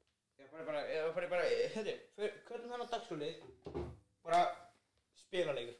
[1.12, 3.40] Bara bara, ég bara hérna, hvernig hann á dagsúlið
[4.24, 4.38] bara
[5.20, 5.74] spila leikur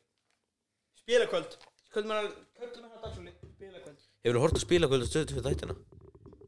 [1.00, 1.54] spila kvöld
[1.94, 5.46] hvernig hann á dagsúlið spila kvöld Hefur þú hort að spila kvöld að stöðu fyrir
[5.46, 5.76] þættina?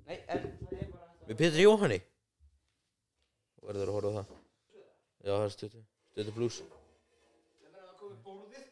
[0.05, 1.99] Nei, en það er bara Með Pétur Jóhanni?
[3.64, 4.35] Verður að horfa á það.
[5.24, 5.80] Já, það er stöðu
[6.11, 6.68] Stöðu blues Það
[7.64, 8.66] verður að koma í bólðið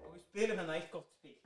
[0.00, 1.38] og við spilum hérna eitt gott spil.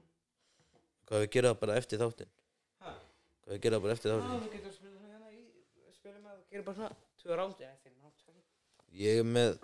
[1.05, 2.33] Hvað við gera það bara eftir þáttinn?
[2.81, 4.47] Hvað við gera það bara eftir þáttinn?
[4.49, 5.45] við getum spilað hérna í
[6.55, 8.33] gera bara svona tvö rándi eða ránd sko.
[8.95, 9.57] Ég er með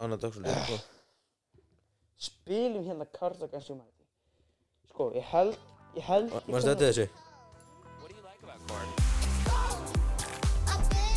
[0.00, 0.76] Annað dagslega sko.
[2.20, 4.04] spilum hérna Cardigan Humanity
[4.90, 5.56] sko, ég held
[5.96, 7.06] ég held ég Mannst þetta þessu?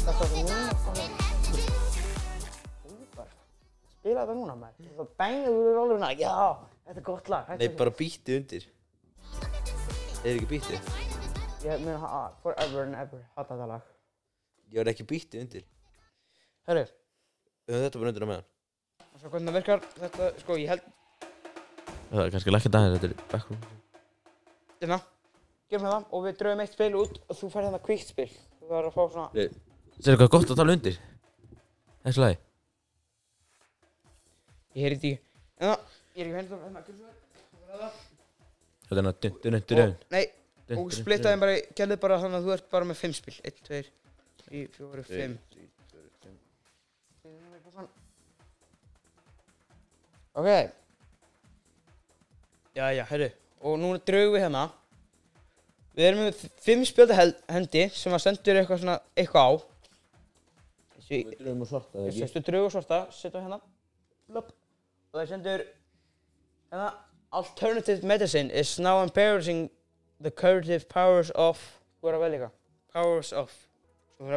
[0.03, 0.55] Þetta er núna
[3.91, 6.35] Spila þetta núna maður Það bængið úr róluna Já,
[6.87, 8.69] þetta er gott lag Nei, bara býtti undir
[10.23, 10.79] Er ekki býtti?
[11.63, 13.92] Ég mun að forever and ever hata þetta lag
[14.71, 15.65] Ég var ekki býtti undir.
[16.67, 18.47] Við höfum þetta bara undir á meðan.
[19.19, 19.83] Svo hvernig það virkar.
[19.99, 20.91] Þetta, sko, ég held
[22.13, 23.61] Það er kannski lækkað aðeins, þetta er backroom.
[24.83, 24.97] Hérna,
[25.71, 28.27] gerum það og við dröfum eitt spil út og þú fær hérna kvíkt spil.
[28.59, 29.47] Þú þarf að fá svona
[30.03, 30.99] Sér hvað gott að tala undir?
[32.03, 32.37] Þessu lagi.
[34.73, 35.19] Ég heyri þetta ekki
[35.63, 37.89] En það, ég er ekki hérna hérna, gerum svo
[38.83, 40.23] Þetta er náttúrulega dun dun dun Og, nei,
[40.77, 43.35] og splittaði bara, gerði bara þannig að þú ert bara með fimm spil.
[43.41, 43.81] 1, 2,
[44.49, 45.37] 3, 4, 5
[50.33, 50.47] Ok.
[52.75, 53.29] Já, já, herru
[53.61, 54.63] Og núna draugum við hérna.
[55.93, 57.15] Við erum með fimm spjölda
[57.53, 59.51] hendi sem að sendur eitthvað svona, eitthvað á.
[60.97, 63.59] Þessi, Við dröfum að svarta það þessi stu draugu svarta, setjum hérna.
[64.33, 64.49] Lop.
[65.13, 65.65] Og það sendur
[66.73, 66.89] hérna
[67.33, 69.69] Alternative medicine is now embarrassing
[70.21, 71.61] the curative powers of
[72.01, 72.57] Þú er að velja eitthvað.
[72.93, 73.53] Powers of
[74.19, 74.27] Þú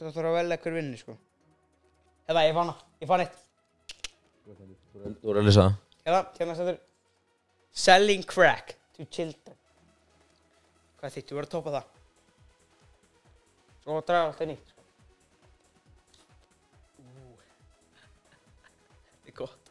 [0.00, 1.14] þarf að velja hver vinni sko.
[2.26, 2.78] Hefða, ég fann það.
[3.02, 3.36] Ég fann eitt.
[4.46, 5.74] Þú er að lýsa það.
[6.06, 6.76] Hefða, hérna setur
[7.76, 9.52] Selling crack to children.
[10.96, 11.86] Hvað þitt, þú verður að tópa það.
[13.82, 14.82] Svo draga alltaf nýtt sko.
[19.26, 19.64] Þetta er gott.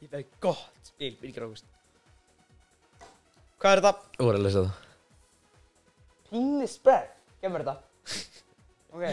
[0.00, 1.68] Þetta er gott spil, Birgir Ágúst.
[3.60, 3.92] Hvað er þetta?
[4.16, 4.76] Þú er að lýsa það.
[6.30, 7.10] Penis spread.
[7.44, 7.76] Gemur þetta.
[8.94, 9.04] Ok,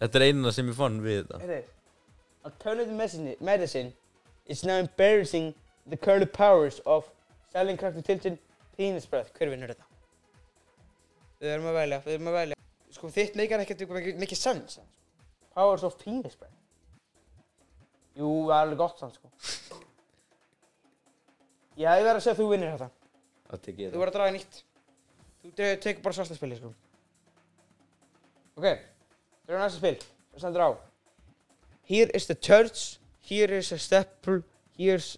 [0.00, 1.38] Þetta er einuna sem ég fann við þetta.
[1.42, 1.72] Þetta er
[2.46, 3.92] Alternative medicine, medicine
[4.46, 5.50] is now embarrassing
[5.90, 7.08] the current powers of
[7.52, 8.36] selling cracked tilted
[8.76, 9.32] penis breath.
[9.36, 9.86] Hver vinnur þetta?
[11.42, 12.58] Við erum að velja, við erum að velja.
[12.96, 14.86] Sko þitt meikar ekkert mikið mikið sens sko.
[15.56, 16.54] Powers of penis breath.
[18.16, 19.32] Jú, það er alveg gott sann sko.
[21.76, 22.88] Ég hefði verið að segja að þú vinnir þetta.
[23.50, 24.62] Það tek ég Þú verður að draga nýtt.
[25.42, 26.70] Þú te- tekur bara svarta spili sko
[28.56, 29.96] Ok, það er næsta spil.
[30.32, 30.70] Það stendur á?
[31.86, 34.42] Here is the church Here is a stepple
[34.78, 35.16] Here's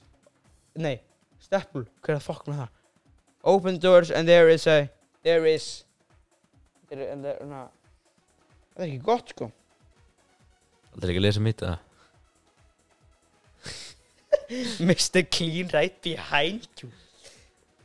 [0.77, 0.99] Nei,
[1.41, 4.89] stepple Hver er að fokk með það Open doors and there is a
[5.25, 5.85] There is
[6.91, 7.67] There, and there, na,
[8.75, 9.49] Það er ekki gott sko.
[10.95, 11.77] Það er ekki að lesa mitt það
[14.89, 15.25] Mr.
[15.29, 16.89] Clean right behind you.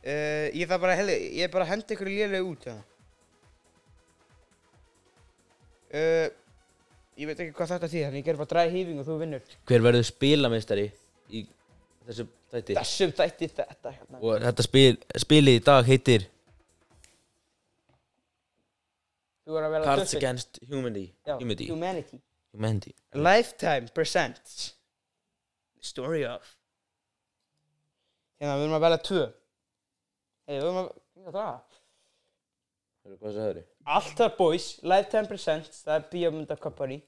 [0.04, 2.76] Uh, Ég þarf bara helli Ég er bara að henda ykkur lélega út ja.
[5.94, 6.26] Uh,
[7.14, 9.50] Ég veit ekki hvað þetta þýðir Þannig ég ger bara dræði hýfing og þú vinnur.
[9.70, 10.86] Hver verður spilamestari
[11.30, 11.42] í
[12.08, 12.76] þessu þætti?
[12.80, 14.20] Þessum þætti þetta hérna.
[14.20, 14.86] Og þetta spil,
[15.24, 16.26] spilið í dag heitir
[19.44, 21.06] Þú er að vera Cards Against Humanity.
[21.28, 21.68] Já, Humanity.
[21.68, 22.20] Humanity.
[22.56, 22.94] Humanity.
[23.12, 24.72] Lifetime presents
[25.76, 26.54] The story of.
[28.40, 29.24] Hérna, við erum að velja tvö.
[30.48, 31.82] Hey, við erum að Við erum að draga
[33.04, 33.64] Hvað sagður þið?
[33.94, 37.02] Altar Boys, Lifetime Presents, það er Bíómynda Company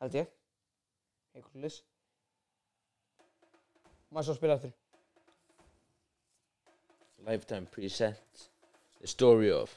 [0.00, 0.30] Held ég.
[1.36, 1.76] Eitthvað lis
[4.10, 4.72] Maður svo spila aftur.
[7.26, 8.46] Lifetime Presents
[9.02, 9.76] The Story of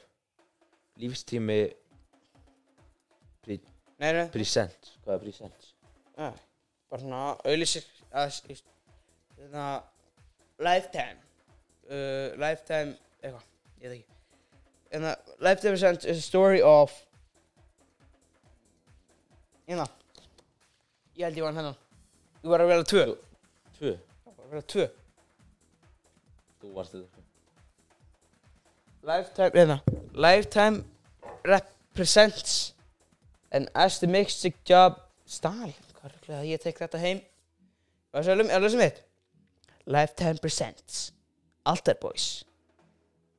[1.02, 1.60] Lífstími
[3.44, 4.96] Presents.
[5.04, 5.70] Hvað er Presents?
[6.16, 6.32] nei
[6.88, 7.84] Bara svona auðlýsir
[8.14, 8.40] að
[10.64, 11.20] Lifetime
[11.90, 13.46] uh, Lifetime, eitthvað,
[13.82, 14.13] ég veit ekki
[14.94, 16.92] Hérna, Lifetime Presents is a story of
[19.66, 19.88] Hérna
[21.16, 21.74] Ég held ég var hennan
[22.44, 23.02] Þú var að velja tvö.
[23.78, 23.90] Tvö?
[23.96, 24.86] Þú var að velja tvö.
[26.60, 27.24] Þú varst þetta.
[29.10, 29.78] Lifetime, hérna
[30.28, 30.84] Lifetime
[31.42, 32.56] represents
[33.50, 35.02] an estimatic job.
[35.26, 37.26] Stál Hvað er það að ég tek þetta heim?
[38.12, 39.04] Hvað er það að lesa mitt?
[39.90, 41.06] Lifetime presents
[41.66, 42.44] Altar Boys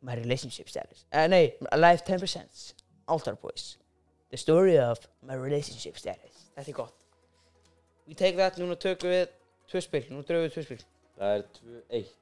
[0.06, 2.76] My relationship status uh, Nei, Lifetime presents
[3.08, 3.78] Altar Boys.
[4.30, 6.50] The story of my relationship status.
[6.56, 6.94] Þetta er gott.
[8.08, 9.34] We take that, núna tökum við
[9.70, 10.86] tvö spil, nú dröfum við tvö spil.
[11.18, 12.14] Það er 2-1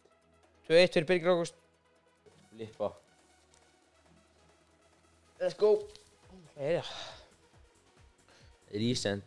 [0.67, 1.59] 2-1 fyrir Birgir Ágúst.
[2.59, 2.91] Lippa.
[5.41, 5.73] Let's go.
[6.53, 6.83] Okay, ja.
[8.73, 9.23] Recent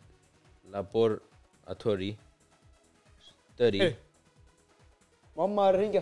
[0.73, 2.13] Laboratory
[3.55, 3.83] Study.
[3.83, 3.97] Hey.
[5.37, 6.01] Mamma er að ringja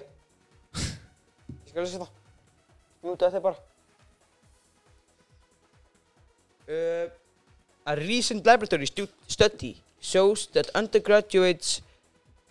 [0.79, 2.24] Ég skal lesa það
[3.05, 3.59] Mjúta þetta bara
[6.73, 7.05] uh,
[7.85, 11.81] A recent laboratory stu study shows that undergraduates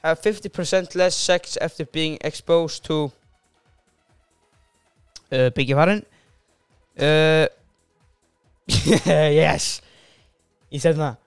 [0.04, 3.10] have 50% less sex after being exposed to
[5.32, 6.04] uh, Byggja farin
[7.02, 7.46] uh,
[9.40, 9.82] Yes
[10.70, 11.18] Ég segi það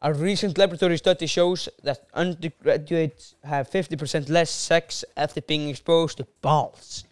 [0.00, 6.26] A recent laboratory study shows that undergraduates have 50% less sex after being exposed to
[6.40, 7.07] balls.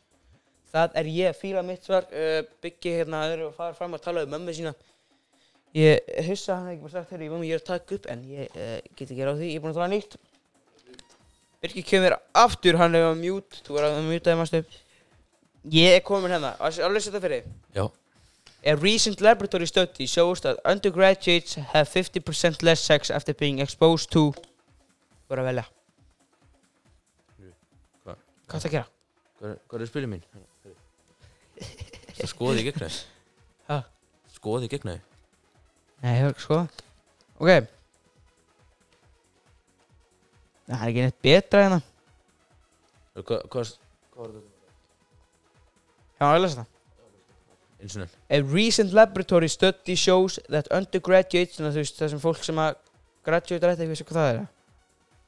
[0.72, 2.06] Það er ég að fíla mitt svar.
[2.12, 4.74] Uh, byggi hérna aður og fara fram að tala um mömmu sína.
[5.76, 8.08] Ég hissa að hann ekki bara sagt þegar ég með ég er að taka upp
[8.12, 9.50] en ég uh, get ekki ráð því.
[9.52, 10.18] Ég er búinn að tala nýtt.
[11.64, 13.62] Birki kemur aftur, hann er á mute.
[13.66, 14.64] Þú er að mute það mástu.
[15.74, 16.56] Ég er komin hérna.
[16.62, 17.46] Alveg setja fyrir.
[17.76, 17.86] Já
[18.66, 24.32] A recent laboratory study shows that undergraduates have 50% less sex after being exposed to
[25.30, 25.64] er að velja
[28.02, 28.18] Hvað?
[28.46, 28.88] Hvað það að gera?
[29.38, 30.26] Hvað er, hvað er spilið mín?
[32.16, 32.92] Það skoði í gegn þau
[33.70, 33.78] Ha?
[34.36, 34.98] Skoði í gegn þau
[36.02, 36.66] Nei, ég hef ekki skoða
[37.36, 37.50] Ok
[40.66, 41.80] Það er ekki neitt betra hérna
[43.16, 43.74] Hvað Hvað
[44.16, 44.52] Hvað var þetta?
[46.16, 46.72] Já, ég lesa það
[47.76, 52.44] Eins og nefn A recent laboratory study shows that undergraduates þú veist það sem fólk
[52.46, 52.78] sem að
[53.26, 54.46] graduate er ekki, veistu hvað það er?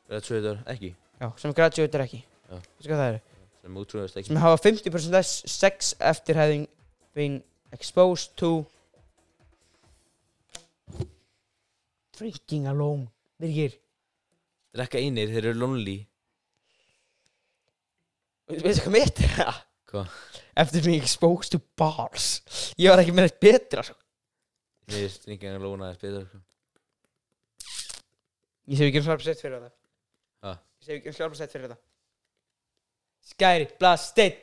[0.08, 2.56] Er tvöður ekki Já, sem graduate er ekki Já.
[2.56, 3.20] Veistu hvað það er?
[3.68, 6.62] Sem útrúðast ekki sem hafa 50% less sex eftir having
[7.12, 7.34] been
[7.76, 8.62] exposed to
[12.16, 13.74] drinking alone Birgir,
[14.72, 15.98] Drekka einir, þeir eru lonely
[18.48, 19.58] veistu hvað mitt er það?
[19.88, 20.16] Hvað?
[20.64, 22.38] Eftir being exposed to bars
[22.80, 23.94] Ég var ekki með þetta betra sko.
[24.88, 26.40] Mér er stringið að lóna þess betur sko.
[28.68, 29.76] Ég sé ekki um svara sett fyrir það
[30.44, 30.54] Ha?
[30.56, 31.87] Ég segi ekki um sjálfsett fyrir þetta
[33.28, 34.38] Skæri, blast, steinn.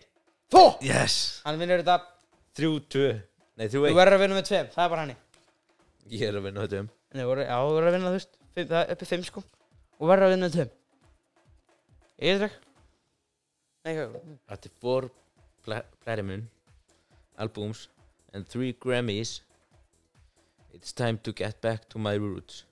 [0.53, 0.63] Fó!
[0.85, 1.41] Yes.
[1.45, 1.97] Hann vinnur þetta.
[2.55, 3.07] Þrjú, tvö.
[3.55, 5.15] Nei, þrjú, Þú eitt verður að vinna með tveim, það er bara hann
[6.11, 8.17] Ég er að vinna þetta um Nei, þú verður, já, þú verður að vinna, þú
[8.19, 8.37] veist.
[8.55, 9.43] Fimm, Það er uppið fimm sko.
[9.95, 10.73] Og verður að vinna með tveim.
[12.25, 12.55] Ég er
[13.85, 14.15] Nei, hvað
[14.49, 15.09] After four
[15.65, 16.45] pla platinum
[17.37, 17.87] albums
[18.33, 19.41] and three Grammys,
[20.73, 22.63] it's time to get back to my roots.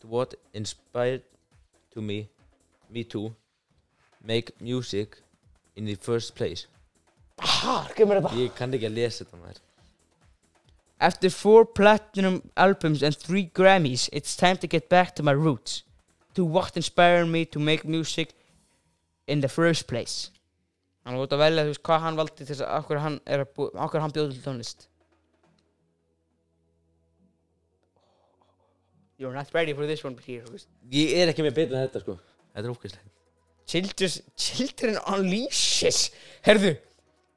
[0.00, 1.22] To what inspired
[1.92, 2.28] to me,
[2.88, 3.34] me to
[4.22, 5.18] make music
[5.76, 6.66] in the first place.
[7.40, 9.60] Hæ, kemur þetta Ég kann ekki að lesa þetta maður.
[11.00, 15.82] After four platinum albums and three Grammys, it's time to get back to my roots.
[16.34, 18.34] To what inspired me to make music
[19.26, 20.30] in the first place.
[21.04, 23.16] Hann var út að velja, þú veist, hvað hann valdi til þess að okkur hann
[23.24, 23.46] er
[24.04, 24.86] hann bjóði til tónlist.
[29.20, 30.44] You're not ready for this one, Peter.
[30.92, 32.14] Ég er ekki með betur en þetta sko.
[32.52, 33.19] Þetta er ógæslega.
[33.70, 36.00] Children's, Children Unleashes.
[36.46, 36.72] Herðu,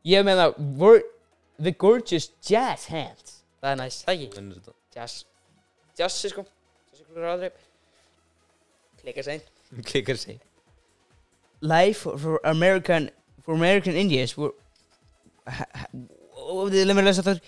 [0.06, 1.04] ég meina wor-
[1.62, 3.36] The Gorgeous Jazz Hands.
[3.62, 4.30] Það er næst, það ekki?
[4.38, 4.74] Vinnur þetta.
[4.96, 5.20] Jazz
[6.00, 6.44] Jazz sko.
[6.92, 7.52] Jazz ykkur aldrei
[9.04, 9.42] Klika sæn
[9.90, 10.40] Klikkar sig.
[11.62, 13.10] Life for American
[13.46, 14.52] For American Indians were
[15.48, 15.88] ha- ha-
[16.38, 17.40] oh, Let me lesa það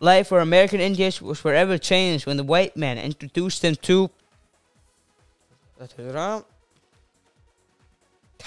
[0.00, 4.10] Life for American Indians was forever changed when the white man introduced them to
[5.78, 6.44] Þetta er það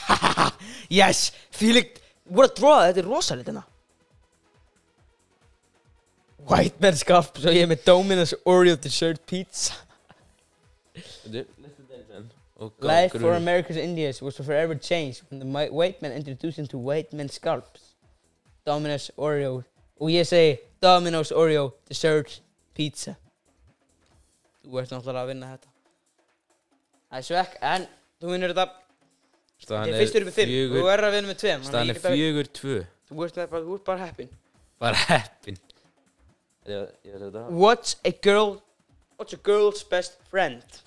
[1.00, 3.66] Yes, fílíkt voru að dróða, þetta er rosalegt hérna
[6.48, 9.76] White man scarf svo ég er með Domino's Oreo dessert pizza
[12.80, 13.34] Life for.
[13.34, 17.94] America's Indians was forever changed when the white man introduced them to white men's scalps.
[18.66, 19.64] Domino's Oreo.
[20.02, 22.40] Og ég segi Domino's Oreo dessert
[22.74, 23.14] pizza.
[24.66, 25.70] Þú ert náttúrulega að vinna þetta.
[27.08, 27.88] Það er svekk, en
[28.18, 28.66] þú vinnur þetta.
[29.64, 30.52] Staðan er fyrstur upp með fimm.
[30.52, 31.66] Þú fjögur, verður að vinna með tveim.
[31.66, 32.78] staðan er fjögur, tvö.
[33.08, 34.32] Þú ert, með, bara, þú ert bara heppin.
[34.84, 35.60] Bara heppin.
[36.68, 37.44] Ég ég er þetta.
[37.56, 38.58] What's a girl,
[39.18, 40.82] what's a girl's best friend?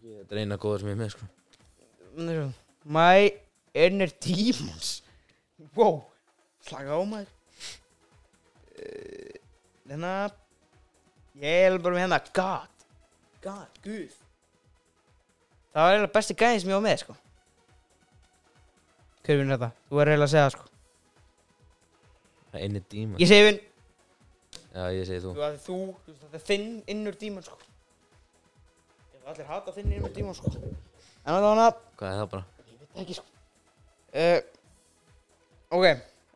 [0.00, 1.30] Þetta er eina góða sem ég er með sko.
[2.84, 3.30] My
[3.74, 5.02] inner demons
[5.76, 6.02] Wow
[6.66, 7.30] Slaka á maður
[8.80, 9.36] uh,
[9.86, 10.14] Hérna
[11.40, 12.86] Ég er bara með hérna God
[13.44, 14.16] God, Guð
[15.70, 17.16] Það var eiginlega besti gæðin sem ég var með sko
[19.26, 19.70] Hver vinn þetta?
[19.88, 20.68] Þú verður eiginlega að segja það sko
[22.50, 23.18] Það er eini díma.
[23.20, 23.58] Ég segi vinn
[24.70, 25.32] Já, ég segi þú.
[25.34, 29.74] Þú að þú, þú veist, þetta er þinn innur dímon sko Ég ætla allir hata
[29.76, 31.66] þinn innur dímon sko En það var hana
[32.00, 32.44] Hvað er það bara?
[32.70, 33.26] Ég veit það ekki sko
[34.22, 34.38] uh,
[35.78, 35.86] Ok,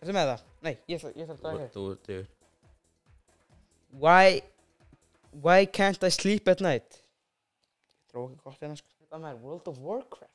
[0.02, 0.44] ertu með það?
[0.64, 2.18] Nei, ég ætla, að draga hér Þú, þú,
[4.04, 4.42] Why
[5.44, 7.00] Why can't I sleep at night?
[7.00, 10.30] Ég dróð ekki gott hérna sko Þetta með World of Warcraft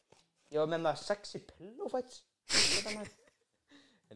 [0.49, 3.15] Ég var með það sexy pillow fights Þetta með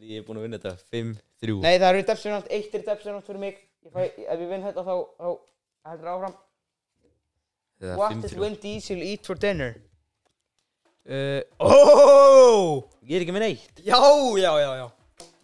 [0.04, 1.54] Ég er búinn að vinna þetta 5-3.
[1.64, 4.64] Nei, það er redemption hunt, eitt redemption hunt fyrir mig ég fæ, Ef ég vinn
[4.66, 5.28] þetta þá, þá
[5.88, 6.34] heldur áfram
[7.80, 8.40] Það er What did 5-3.
[8.42, 9.74] Vin Diesel eat for dinner?
[11.04, 12.84] Uh, oh!
[13.04, 13.80] Ég er ekki með neitt.
[13.84, 13.98] Já,
[14.40, 14.86] já, já, já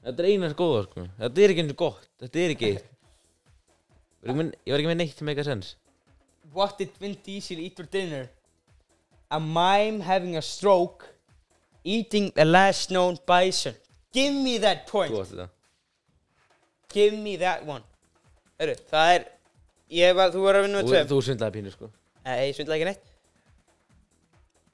[0.01, 1.03] Þetta er eina góða sko.
[1.21, 2.07] Þetta er ekki eins og gott.
[2.23, 2.71] Þetta er ekki.
[2.71, 5.73] Ég var ekki með- Ég var ekki með neitt sem eitthvað sens.
[6.55, 8.31] What did Vin Diesel eat for dinner?
[9.31, 11.05] A mime having a stroke
[11.85, 13.75] Eating the last known bison.
[14.13, 15.13] Give me that point.
[15.13, 15.49] Þú átti þetta.
[16.93, 17.85] Give me that one.
[18.61, 19.29] Hörru, það er
[19.91, 21.07] Ég var, þú verður að vinna með Þú, tvö.
[21.11, 21.87] þú svindlaði pínu sko.
[22.27, 23.09] Nei, ég svindla ekki neitt.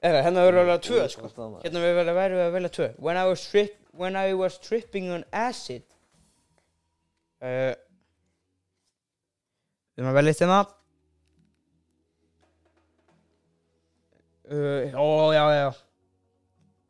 [0.05, 1.29] Hörru, hérna verður að velja tvö sko.
[1.63, 1.81] Hérna.
[1.81, 2.89] Verður að verður að velja tvö.
[3.07, 5.81] When I was, trip, when I was tripping on acid
[7.41, 7.73] uh,
[9.97, 10.59] Við erum að velja eitt hérna.
[14.47, 15.86] Uh, Ó, já, já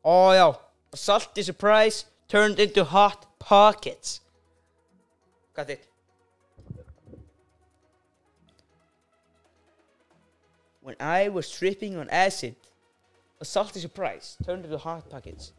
[0.04, 0.48] Ó, já
[0.92, 4.20] A salty surprise turned into hot pockets
[5.54, 5.88] Hvað þitt?
[10.80, 12.56] When I was tripping on acid
[13.40, 15.52] A salty surprise turned into hot pockets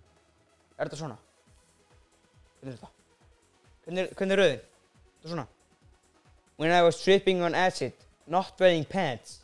[0.77, 1.19] Er þetta svona?
[2.59, 2.91] Hvernig er þetta?
[3.85, 4.63] Hvernig er, hvernig er röðin?
[4.63, 5.47] Þetta er svona
[6.57, 7.93] When I was tripping on acid
[8.25, 9.43] Not wearing pants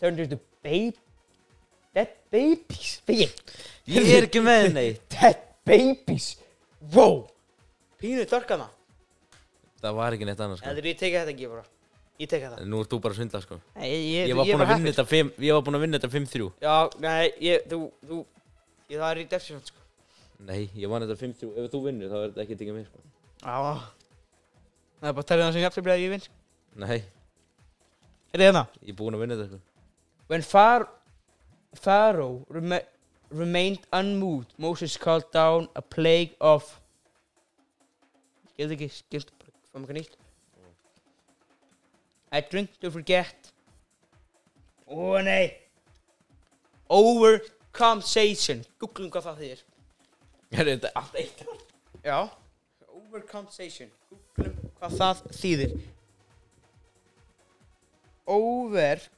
[0.00, 0.98] Turned into babe
[1.92, 2.92] Dead babies
[3.92, 5.02] Ég er ekki með neitt.
[5.12, 6.30] Dead babies
[6.94, 7.26] Wow
[8.00, 8.68] Pínu þörkana
[9.82, 10.70] Það var ekki neitt annars sko.
[10.70, 11.64] Eða ég teka þetta ekki bara
[12.22, 13.58] Ég teka þetta Nú ert þú bara að svindla sko.
[13.76, 15.84] Nei, ég, ég, Ég var ég búinn að vinna þetta 5 Ég var búinn að
[15.86, 16.48] vinna þetta 5-3.
[16.62, 17.80] Já, nei, ég, þú,
[18.10, 19.80] þú ég, Það er í defsífant, sko
[20.42, 21.50] Nei, ég vann þetta 5-3.
[21.62, 23.02] Ef þú vinnur þá er þetta ekki ekki mér sko.
[23.42, 23.58] Já
[25.02, 26.26] Það er bara að tala um það sem jafnlega að ég vinn
[26.82, 26.98] Nei,
[28.32, 28.62] Er þið hérna?
[28.80, 29.60] ég er búinn að vinna þetta sko.
[30.30, 30.86] When Phar
[31.74, 32.82] Pharaoh reme
[33.30, 34.52] remained unmoved.
[34.58, 36.78] Moses called down a plague of
[38.52, 40.16] Skildi ekki, skildi bara Fáum eitthvað nýtt?
[42.32, 43.48] I drink to forget.
[44.86, 45.48] Ó nei.
[46.92, 48.62] Overcompensation.
[48.80, 49.64] Googlum hvað það þýðir.
[50.52, 51.42] Er þetta allt eitt?
[52.04, 52.18] Já.
[52.92, 53.90] Overcompensation.
[54.12, 55.76] Googlum hvað það þýðir.
[58.32, 59.08] Over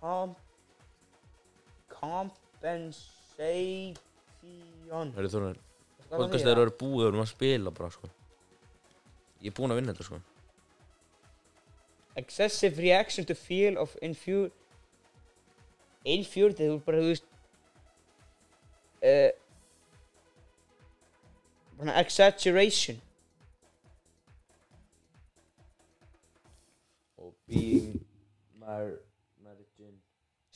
[0.00, 0.36] Hvað stendur?
[1.96, 2.30] Com
[2.60, 3.96] Compensation
[5.16, 6.50] Hörru Hvað það podcast þýðir?
[6.50, 8.06] er að vera búið og við erum að spila bara sko
[9.42, 10.18] Ég er búinn að vinna þetta sko
[12.16, 14.50] Excessive reaction to feel of infur
[16.06, 17.26] Infuriated Þú bara, þú veist
[19.02, 19.30] uh,
[21.80, 23.02] Bara exaggeration
[27.18, 28.04] Og being
[28.60, 29.05] margin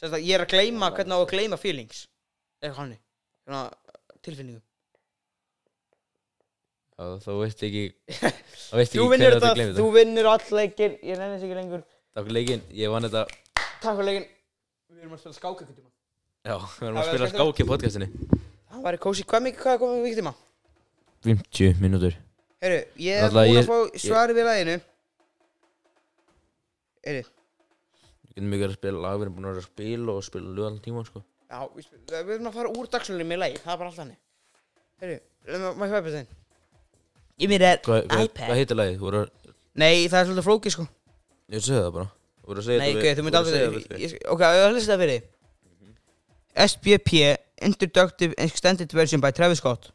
[0.01, 2.07] Sérst að ég er að gleyma hvernig á að gleyma feelings.
[2.63, 3.01] Eitthvað hannig
[3.45, 3.63] Svona
[4.25, 4.63] tilfinningum.
[7.01, 7.83] Já, þá veist ekki
[8.71, 11.47] Þá veist Þú ekki vinnur hvernig þetta, gleymir þú vinnur all leikir Ég nenni þess
[11.49, 11.85] ekki lengur.
[12.11, 13.23] Takk fyrir leikinn, ég vann þetta.
[13.81, 14.27] Takk fyrir leikin
[14.91, 15.91] Við erum að spila skák ekkert tíma
[16.45, 17.35] Já, við erum Það að var spila skemmtilegt.
[17.41, 18.09] skák í podcastinni
[18.71, 20.33] Það væri kósi, hvað mikið, hvað er komið mikið tíma?
[21.27, 22.15] 50 mínútur.
[22.65, 24.77] Heyrðu, ég er Alla, búin ég- að fá svari við læginu
[27.05, 27.40] Heyrðu, Við
[28.41, 30.83] getum mikið að spila lag, við erum búin að að spila og spila lög allan
[30.85, 31.23] tíma sko.
[31.51, 34.01] Já, við, spil, við erum að fara úr dagslunni með lægi, það er bara allt
[34.01, 34.19] þannig.
[35.01, 35.19] Heyrðu,
[35.81, 36.39] maður hvað er þetta?
[37.41, 38.99] Ég mér er Hvað, hvað, hvað heitir lagið?
[39.01, 40.85] Voru að, Nei, það er svolítið flókið sko.
[41.51, 42.09] Ég segja það bara.
[42.41, 44.65] Þú voru að segja Nei, þetta gauð, þú myndi að aldrei við- ég- Ok, ég
[44.67, 45.29] ætla það fyrir þig.
[46.67, 47.13] SBP
[47.71, 49.91] Introductive Extended Version by Travis Scott.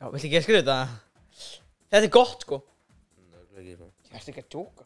[0.00, 0.78] Já, vill ekki að skrifa þetta?
[1.94, 2.58] Þetta er gott sko.
[2.60, 3.62] Sko.
[3.64, 4.84] Ég ætti ekki að djóka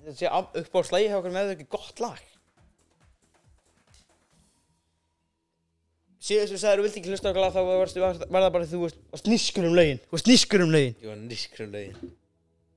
[0.00, 0.28] Þetta sé
[0.60, 2.20] upp á slægi hjá okkur með ekki gott lag.
[6.20, 8.54] Síðan sem þú sagðir þú vilt ekki hlusta okkur lag þá varstu, var, var það
[8.54, 10.00] bara því þú varst, nískur um lögin.
[10.04, 10.96] Þú varst nískur um lögin.
[11.00, 12.14] Ég var nískrum lögin.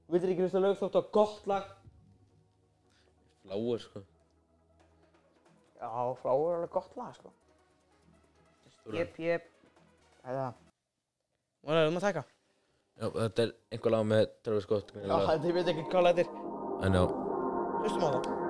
[0.04, 1.72] Þú vildir ekki hlusta á lög þóttu að gott lag.
[3.44, 4.04] Fláur sko.
[5.80, 5.90] Já,
[6.24, 7.34] fláur er alveg gott lag sko.
[8.94, 9.50] Jep, jep.
[10.24, 10.64] Það er það.
[11.64, 12.24] Er það um að taka?
[12.94, 16.24] Já, þetta er einhver lag með Travis Scott Já, þetta ég veit ekki hvað þetta
[16.24, 16.43] er
[16.84, 17.80] I know.
[17.86, 18.43] Just a moment.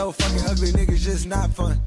[0.00, 1.78] Know fucking ugly niggas just not fun.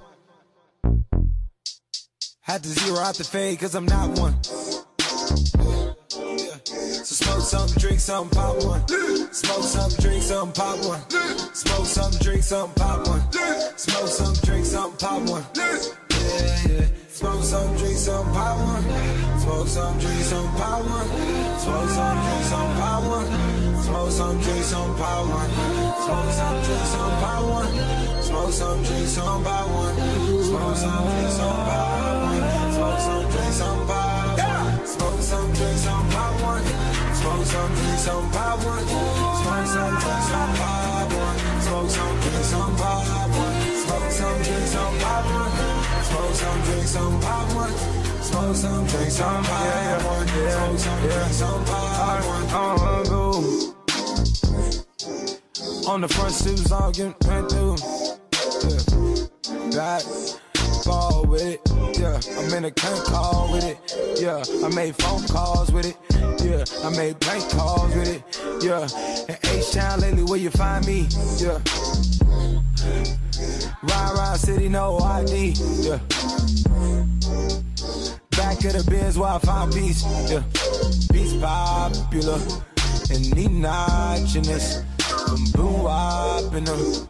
[2.42, 4.36] Had to zero out the fade cause I'm not one.
[7.08, 8.88] So smoke something, drink something, pop one.
[9.34, 11.02] Smoke something, drink something, pop one.
[11.56, 13.22] Smoke something, drink something, pop one.
[13.78, 15.46] Smoke something, drink something, pop one.
[15.56, 15.80] Yeah,
[16.70, 16.86] yeah.
[17.10, 18.84] Smoke some, drink some, pop one.
[19.40, 21.08] Smoke some, drink some, pop one.
[21.64, 23.73] Smoke some, drink some, pop one.
[23.84, 25.50] Smoke some, drink some, pop one.
[25.52, 27.68] Smoke some, drink some, pop one.
[28.24, 29.96] Smoke some, drink some, pop one.
[30.44, 32.72] Smoke some, drink some, pop one.
[32.72, 34.88] Smoke some, drink some, pop one.
[34.88, 36.64] Smoke some, drink some, pop one.
[37.20, 38.88] Smoke some, drink some, pop one.
[38.88, 41.38] Smoke some, drink some, pop one.
[41.62, 43.56] Smoke some, drink some, pop one.
[43.84, 45.83] Smoke some, drink some, pop one.
[46.14, 47.74] Smoke some, drink some, pop one.
[48.22, 50.28] Smoke some, drink some, pop one.
[50.28, 52.46] Smoke some, drink some, pop one.
[52.52, 53.32] Uh, go.
[55.92, 57.78] On the front steps, all getting ran through.
[59.72, 59.74] Yeah.
[59.76, 60.04] Back,
[60.86, 61.62] ball with it.
[62.00, 63.78] Yeah, I'm in a current call with it.
[64.22, 65.98] Yeah, I made phone calls with it.
[66.44, 68.64] Yeah, I made bank calls with it.
[68.64, 68.88] Yeah,
[69.30, 71.08] in H-Town lately, where you find me?
[71.38, 71.60] Yeah.
[73.84, 75.54] Ride around city, no ID.
[75.82, 76.00] Yeah.
[78.32, 80.04] Back of the Benz where I find peace.
[80.30, 80.44] Yeah.
[81.12, 82.40] Peace popular.
[83.10, 84.84] And need notchiness.
[85.00, 87.10] From blue up in them.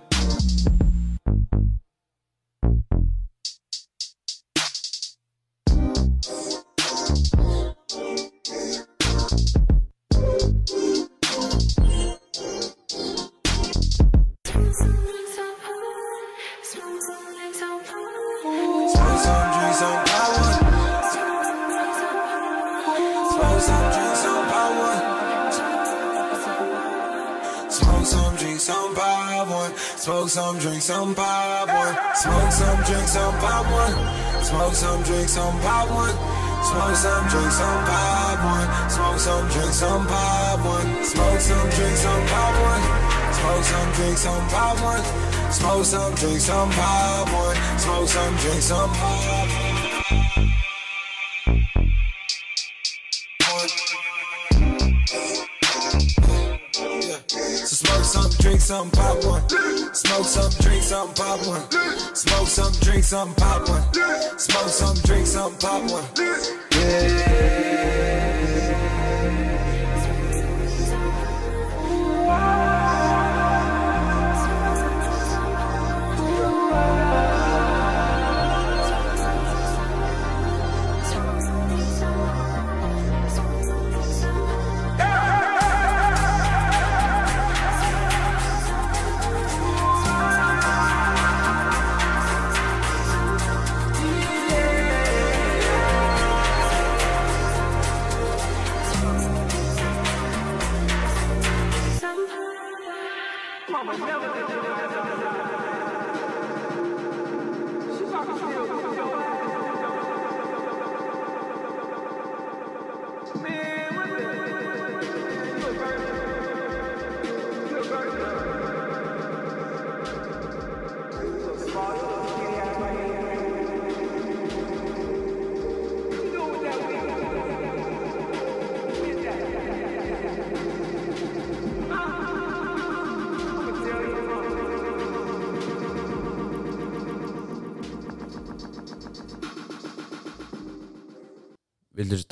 [30.24, 32.16] Smoke some, drink some, power.
[32.16, 34.42] Smoke some, drink some, power.
[34.42, 36.08] Smoke some, drink some, power.
[36.64, 38.90] Smoke some, drink some, power.
[38.90, 41.04] Smoke some, drink some, power.
[41.04, 43.34] Smoke some, drink some, power.
[43.34, 45.52] Smoke some, drink some, power.
[45.52, 47.56] Smoke some, drink some, power.
[47.78, 49.84] Smoke some, drink some, power.
[50.10, 50.43] Yeah.
[58.64, 59.44] Some, pop one.
[59.94, 61.70] Smoke some, drink some, pop one.
[62.16, 63.84] Smoke some, drink some, pop one.
[64.40, 66.04] Smoke some, drink some, pop one.
[66.74, 68.03] Vildur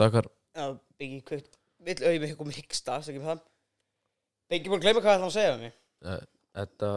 [0.02, 0.28] dagar
[0.58, 0.66] Já,
[1.00, 3.40] Biggi kveikt Vill auðvitað mig komið hyggsta, svo ekki það
[4.52, 5.74] Biggi búin að gleyma hvað það hann að segja um mig
[6.12, 6.22] eh,
[6.60, 6.92] Þetta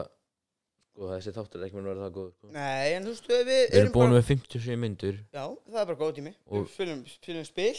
[0.95, 2.49] Sko þessi þáttur er ekki með að vera það góð sko.
[2.55, 5.99] Nei, en þú veist, við, við erum búin með 57 myndur Já, það er bara
[6.05, 7.73] góð tími Og- Við fylgjum, fylgjum spil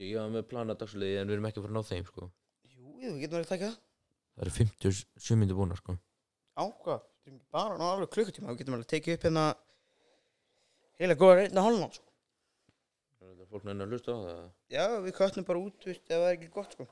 [0.00, 2.28] Ég var með plana dagsliði en við erum ekki að fara að ná þeim sko.
[2.72, 3.76] Jú, við getum verið að taka það
[4.32, 5.96] Það eru 57 myndur búin sko.
[6.56, 7.02] Á, hvað?
[7.26, 9.44] Þetta er bara ná alveg klukkutíma Við getum alveg tekið upp hérna
[11.02, 12.08] Heila góða reyna hálfnán sko.
[13.52, 14.36] Það fólk nægna að hlusta á það
[14.72, 16.86] Já, við köttum bara út, veist, það er ekki gott sko.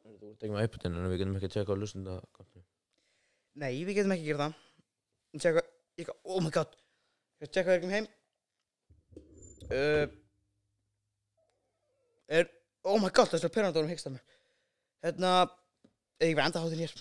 [0.00, 2.14] Þú ert ekki með iPodin en við getum ekki að tjekka á hlustunda
[3.60, 4.54] Nei, við getum ekki gera það.
[5.36, 5.64] Ég tjekka,
[6.00, 6.72] ég, oh my god.
[7.44, 8.08] Ég tjekka ekki heim.
[9.68, 10.06] Uh,
[12.30, 12.46] Er,
[12.86, 14.34] oh my god, það er perandónum hyggst að mér.
[15.04, 15.30] Hérna,
[16.16, 16.94] er ég verið enda hátin hér.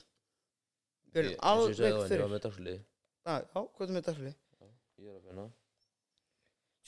[1.13, 2.27] Við erum alveg Ég var fyrir.
[2.29, 4.33] með dagsliði Já, hvað er með þetta
[4.99, 5.45] Ég er að finna.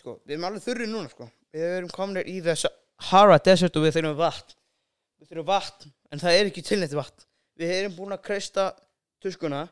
[0.01, 2.69] Sko, við erum alveg þurri núna, sko Við erum komin í þess
[3.11, 4.55] Hara Desert og við þurfum vatn.
[5.19, 7.25] Við þurfum vatn, en það er ekki tilnætti vatn.
[7.59, 8.67] Við erum búin að kreista
[9.21, 9.63] tuskuna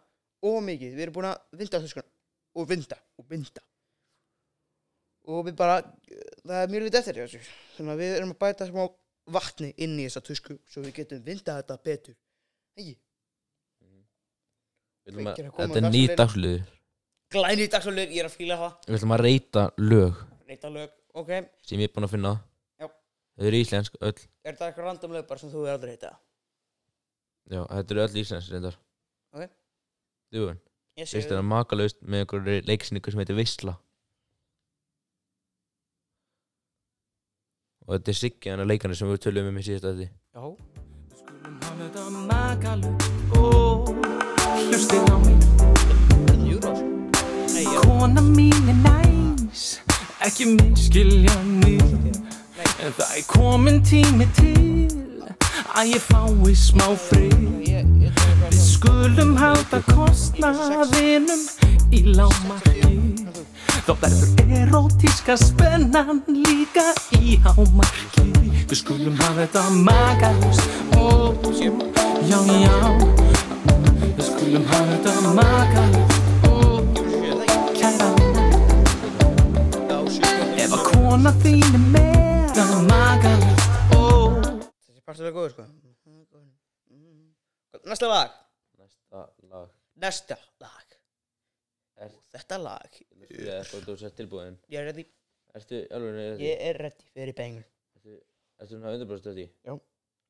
[0.46, 2.08] og mikið, við erum búin að vinda tuskuna.
[2.58, 3.64] Og vinda og vinda.
[5.30, 5.78] Og við bara
[6.42, 7.42] það er mjög lítið eftir þessu
[7.76, 8.82] þannig að við erum að bæta smá
[9.30, 12.18] vatni inn í þessa tusku svo við getum vinda þetta betur.
[12.80, 12.98] Ekki,
[15.10, 16.18] Þetta er á ný dagskránni.
[16.18, 16.68] dagsliður
[17.30, 18.76] glæni dagsfólur, ég er að fíla það.
[18.88, 20.22] Við ætlum að reyta lög.
[20.50, 21.32] Reita lög, ok,
[21.66, 22.34] sem ég er búin að finna.
[22.80, 22.88] Já.
[23.40, 24.16] Þau eru íslensk öll.
[24.44, 26.16] Er þetta eitthvað random lög bara sem þú er aldrei heita
[27.50, 28.76] Já, þetta eru öll íslensk reyndar.
[29.34, 29.50] Ok.
[30.34, 30.60] Djúin
[31.00, 33.78] Ég sé Fyrst er það makalaust með einhverju leiksningu sem heitir Veisla.
[37.88, 40.44] Og þetta er Siggi hann að leikana sem við tölum um í síðasta þetta Já,
[41.18, 43.42] Skulum hafa þetta magalug Ó,
[44.68, 45.40] hlustið á mig
[46.30, 46.84] er júrós
[47.56, 49.64] Nei, já, Kona mín er næs
[50.20, 51.80] Ekki miskilja mig.
[52.84, 54.90] En það er komin tími til
[55.80, 57.38] Að ég fái smá frið.
[58.50, 61.46] Við skulum halda kostnaðinum
[61.96, 63.00] í lámarki
[63.88, 68.28] Þá verður erotíska spennan líka í hámarki.
[68.68, 70.68] Við skulum hafa þetta magalust
[71.00, 72.78] Ó, já, já.
[74.04, 76.19] Við skulum hafa þetta magalust
[81.10, 84.02] Að er með Það er magalust Ó,
[84.86, 85.64] Þessi partur er góður sko.
[87.90, 88.36] Næsta lag.
[88.78, 89.72] Næsta lag.
[90.04, 90.94] Næsta lag.
[91.98, 93.00] Er Þetta lag.
[93.26, 94.60] Ég er sko, þú sett tilbúin.
[94.70, 95.08] Ég er ready.
[95.58, 96.46] Ertu alveg ready?
[96.46, 97.66] Ég er ready fyrir bengur
[97.98, 98.20] Ertu,
[98.62, 99.48] ertu svona 100% ready?
[99.66, 99.74] Já.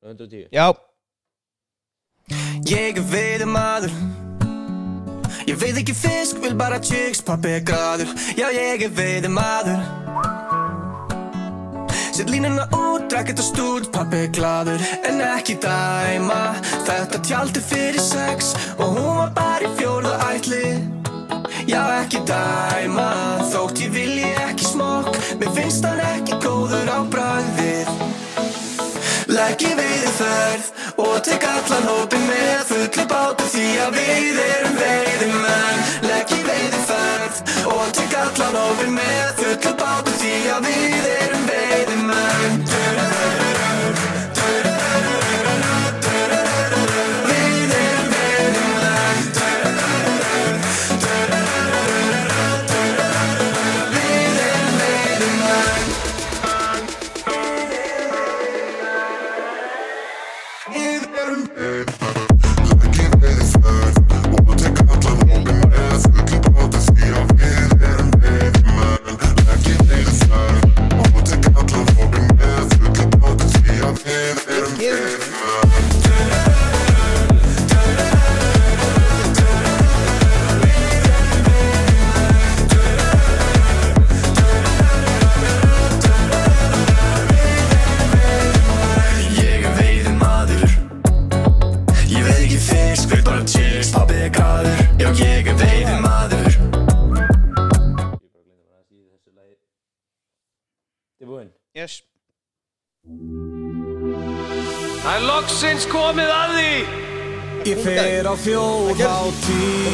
[0.08, 0.48] 110?
[0.56, 0.68] Já.
[2.72, 4.00] Ég er veiði maður
[5.50, 8.12] Ég veið ekki fisk, vil bara chicks, pappi er graður.
[8.38, 9.82] Já, ég er veiði maður
[12.20, 16.50] Sett línuna út, drakk þetta stút, pappi er glaður En ekki dæma,
[16.84, 20.66] þetta tjaldi fyrir sex Og hún var bara í fjórða ætli.
[21.70, 23.06] Já, ekki dæma,
[23.54, 25.16] þótt ég vilji ekki smokk.
[25.40, 27.94] Mér finnst hann ekki góður á bragðið.
[29.32, 30.68] Legg í veiði ferð
[31.06, 35.88] og tek allan hópin með fullu bátu því að við erum veiðimenn.
[36.10, 41.08] Legg í veiði ferð og tek allan hópin með fullu bátu því að við erum
[41.08, 41.19] veiðimenn
[108.40, 109.90] á þjóðhátíð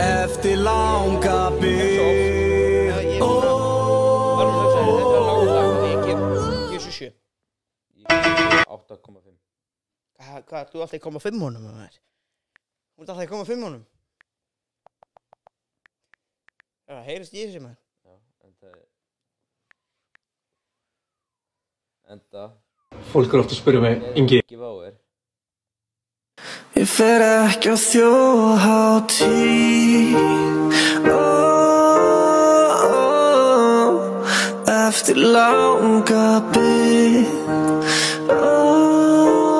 [0.00, 3.44] Eftir langa bygg þér, þetta er
[5.26, 7.10] langt lag og ég gef ég gef svo sjö
[7.92, 8.06] Ég
[8.64, 9.36] 8,5
[10.48, 11.94] Hvað, þú alltaf koma fimm honum með mér
[12.96, 13.84] Þú ert alltaf koma fimm honum.
[16.88, 18.14] Það heyrist í Já,
[18.46, 18.86] en það er
[22.16, 22.44] Enda
[23.12, 24.42] Fólk er ofta að spyrja mig, Ingi,
[26.76, 29.16] Ég fer ekki á þjóðhátíð.
[31.08, 33.94] Oh, oh,
[34.68, 37.26] Eftir langa bygg
[38.28, 39.56] oh,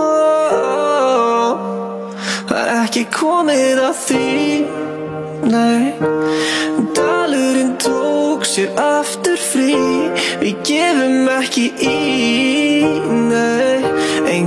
[2.50, 4.28] Það er ekki komið að því.
[5.46, 5.96] Nei
[6.92, 9.72] Dalurinn tók sér aftur frí.
[10.44, 11.96] Við gefum ekki í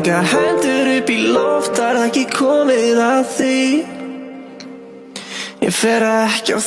[0.09, 3.57] Engar hendur upp í loft Það er ekki komið að því.
[5.61, 6.61] Ég fer ekki á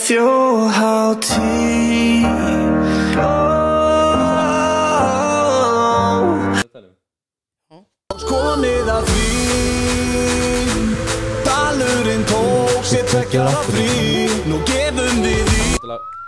[1.43, 1.51] um
[8.31, 9.27] Komið að því.
[11.51, 13.91] Dalurinn tók sér tveggjara frí.
[14.47, 16.22] Nú gefum við í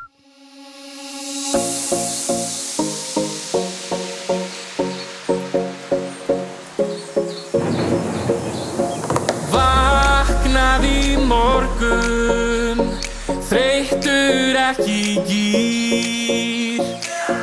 [14.64, 14.88] Þreyttur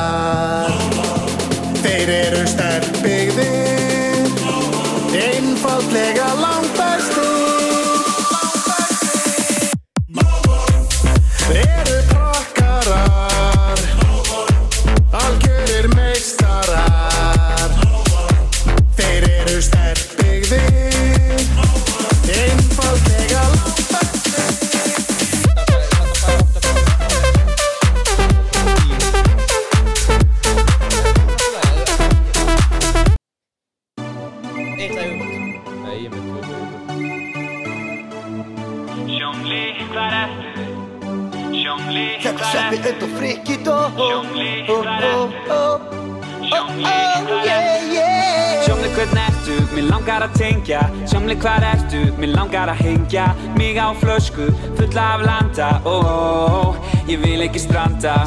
[55.64, 56.76] Landa Ó, ó, ó,
[57.08, 58.26] ég vil ekki stranda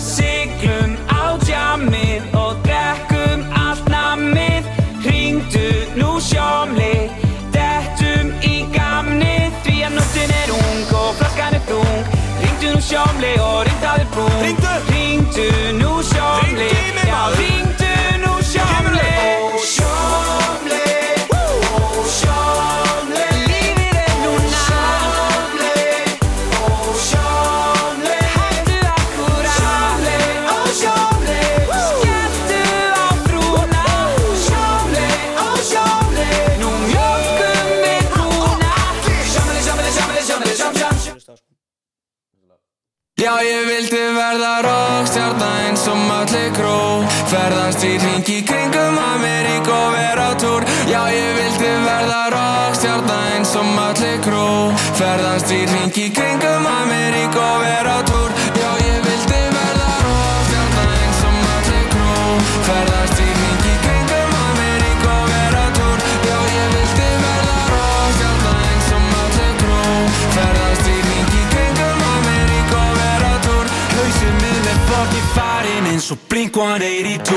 [76.57, 77.35] 182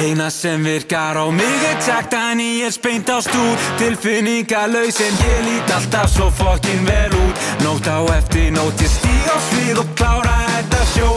[0.00, 3.56] Eina sem virkar á mig er takt en ég er speint á stúr.
[3.76, 7.36] Tilfinningalauð sem ég lít alltaf svo fokkin vel út.
[7.64, 11.08] Nótt á eftir nótt ég stíg á svið og klára þetta sjó.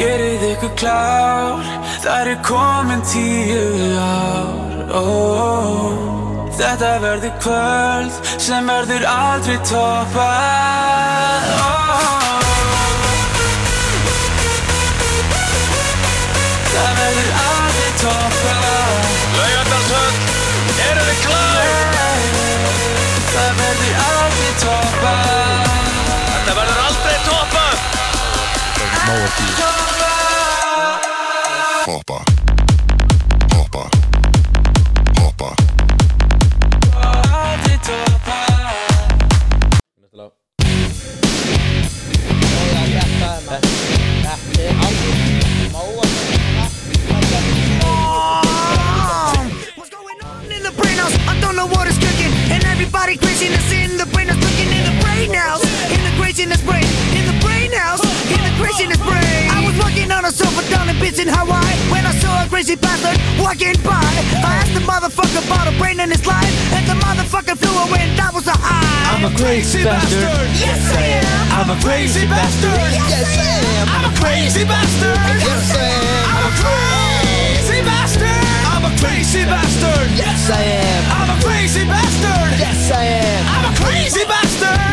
[0.00, 1.66] Gerið ykkur klár,
[2.00, 3.66] það er komin tíu
[4.00, 4.94] ár.
[4.96, 5.90] Oh,
[6.60, 11.46] Þetta verður kvöld sem verður aldrei toppað.
[11.60, 11.69] Oh,
[29.10, 29.99] more with you.
[58.80, 59.50] In craziness brain.
[59.52, 62.48] I was walking on a sofa down in beach in Hawaii when I saw a
[62.48, 64.00] crazy bastard walking by.
[64.40, 68.08] I asked the motherfucker about a brain in his life, and the motherfucker flew away,
[68.08, 69.12] and that was a high.
[69.12, 70.48] I'm a crazy bastard.
[70.56, 71.44] Yes, I am.
[71.60, 72.80] I'm a crazy bastard.
[72.92, 73.86] Yes, I am.
[73.90, 75.18] I'm a crazy bastard.
[75.44, 76.24] Yes, I am.
[76.30, 78.40] I'm a crazy bastard.
[78.72, 80.08] I'm a crazy bastard.
[80.16, 81.02] Yes, I am.
[81.20, 82.50] I'm a crazy bastard.
[82.56, 83.42] Yes, I am.
[83.44, 84.89] I'm a crazy bastard.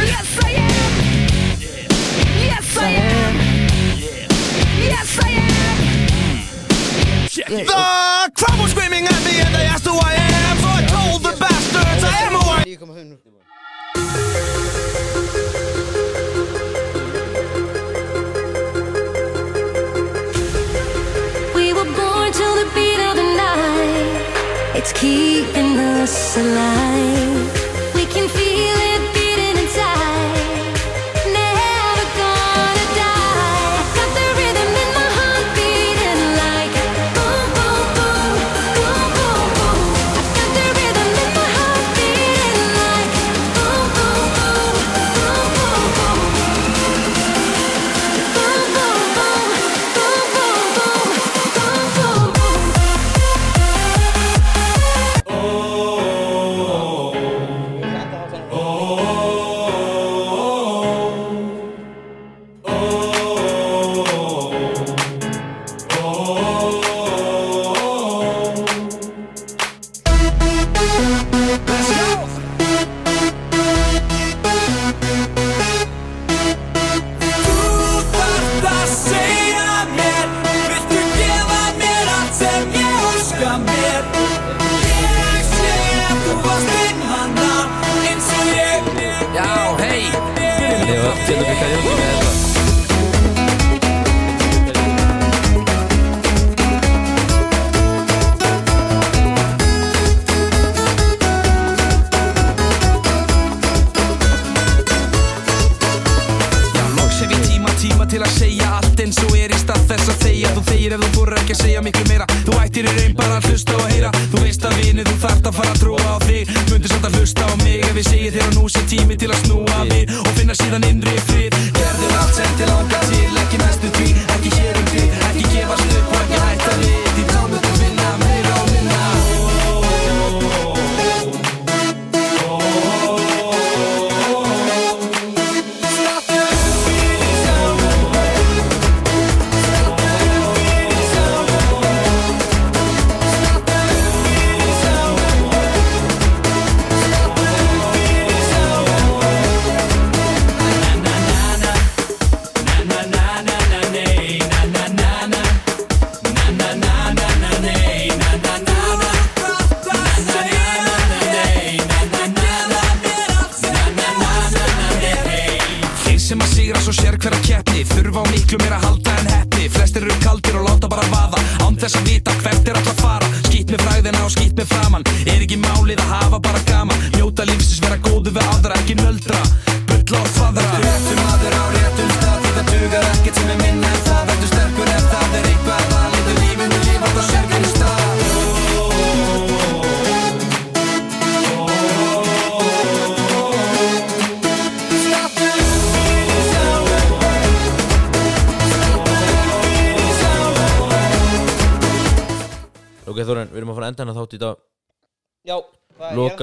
[7.47, 10.57] The crowd was screaming at me and they asked who I am.
[10.57, 12.65] So I told the bastards I am who I am.
[21.55, 24.75] We were born to the beat of the night.
[24.75, 27.36] It's keeping us alive.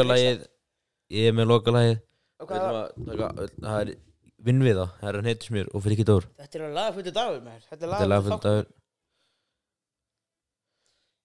[0.09, 0.47] Það Lokalagið.
[1.15, 1.51] Ég er með
[2.45, 3.93] taka Það er
[4.45, 6.27] Vinnviða Það er hann heitir mér og fyrir ekki dór.
[6.41, 8.67] Þetta er lagaföldu dagur með Þetta er lagaföld dagur.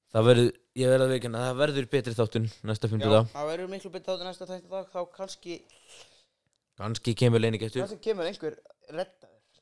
[0.10, 3.50] Það verður Ég verð að veikina Það verður betri þáttun Næsta Já, fymtu dag það
[3.52, 5.60] verður miklu betur þáttur næsta þætti dag Þá kannski
[6.80, 7.84] Kannski kemur leini gestur.
[7.84, 8.54] Kannski kemur einhver
[8.88, 9.60] reddaður.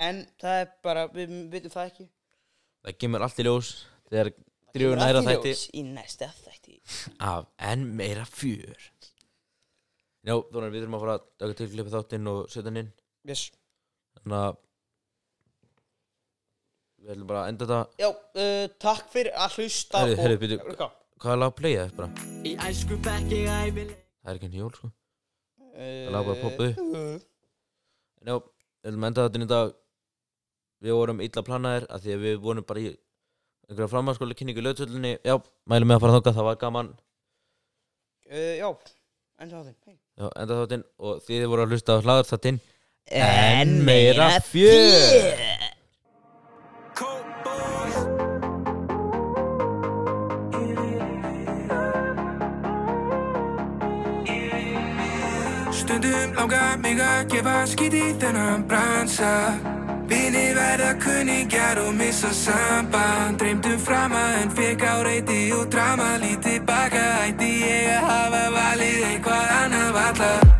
[0.00, 2.06] En það er bara, við vitum það ekki.
[2.86, 3.68] Það kemur allt í ljós
[4.08, 5.52] Þegar Það drifur kemur næra allt í þætti.
[5.52, 6.43] ljós Í næsta þætti
[7.24, 8.90] Af enn meira fjör.
[10.24, 12.92] Já, Þóran, við þurfum að fara að taka til klippa þáttinn og setja hann inn.
[13.28, 13.46] Yes.
[14.20, 14.60] Þannig að
[17.04, 17.78] Við ætlum bara að enda þetta.
[18.00, 20.92] Já, uh, takk fyrir að hlusta Herri, herri, byrju Hvað?
[21.20, 22.28] Hvað er lag að playa þess bara?
[22.48, 24.88] Í æsku bekki ævil Það er ekki henni jól, sko.
[24.88, 26.80] Uh, Það lag bara að poppa upp.
[26.80, 27.18] uh,
[28.24, 29.74] En já, við ætlum að enda þetta í dag.
[30.84, 32.88] Við vorum illa planaðir að því að við vorum bara í
[33.68, 35.38] einhverja framhanskóla kynningu í löðsvöldinni Já,
[35.70, 36.92] mælum með að fara þangað, það var gaman
[38.30, 38.68] uh, Já,
[39.40, 39.98] enda þáttinn hey.
[40.20, 42.62] Já, enda þáttinn og þið voru að hlusta á hlaðar þáttinn
[43.12, 45.53] En meira fjör.
[56.36, 59.32] Langar mig að gefa skít í þennan bransa
[60.08, 63.38] Vini verða kunningjar og missa samband.
[63.40, 66.18] Dreymdum frama en fekk á reyti og drama.
[66.20, 70.53] Lítið baka ætti ég að hafa valið eitthvað annað valla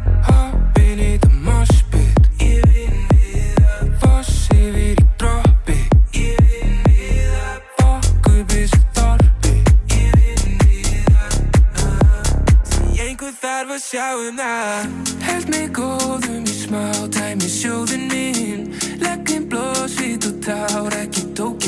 [13.64, 14.88] þarf að sjá um það.
[15.24, 16.82] Held mig góðum í smá
[17.16, 18.66] tæmi sjóðin minn.
[19.00, 21.64] Leggin blóð, svít og tár, ekki tók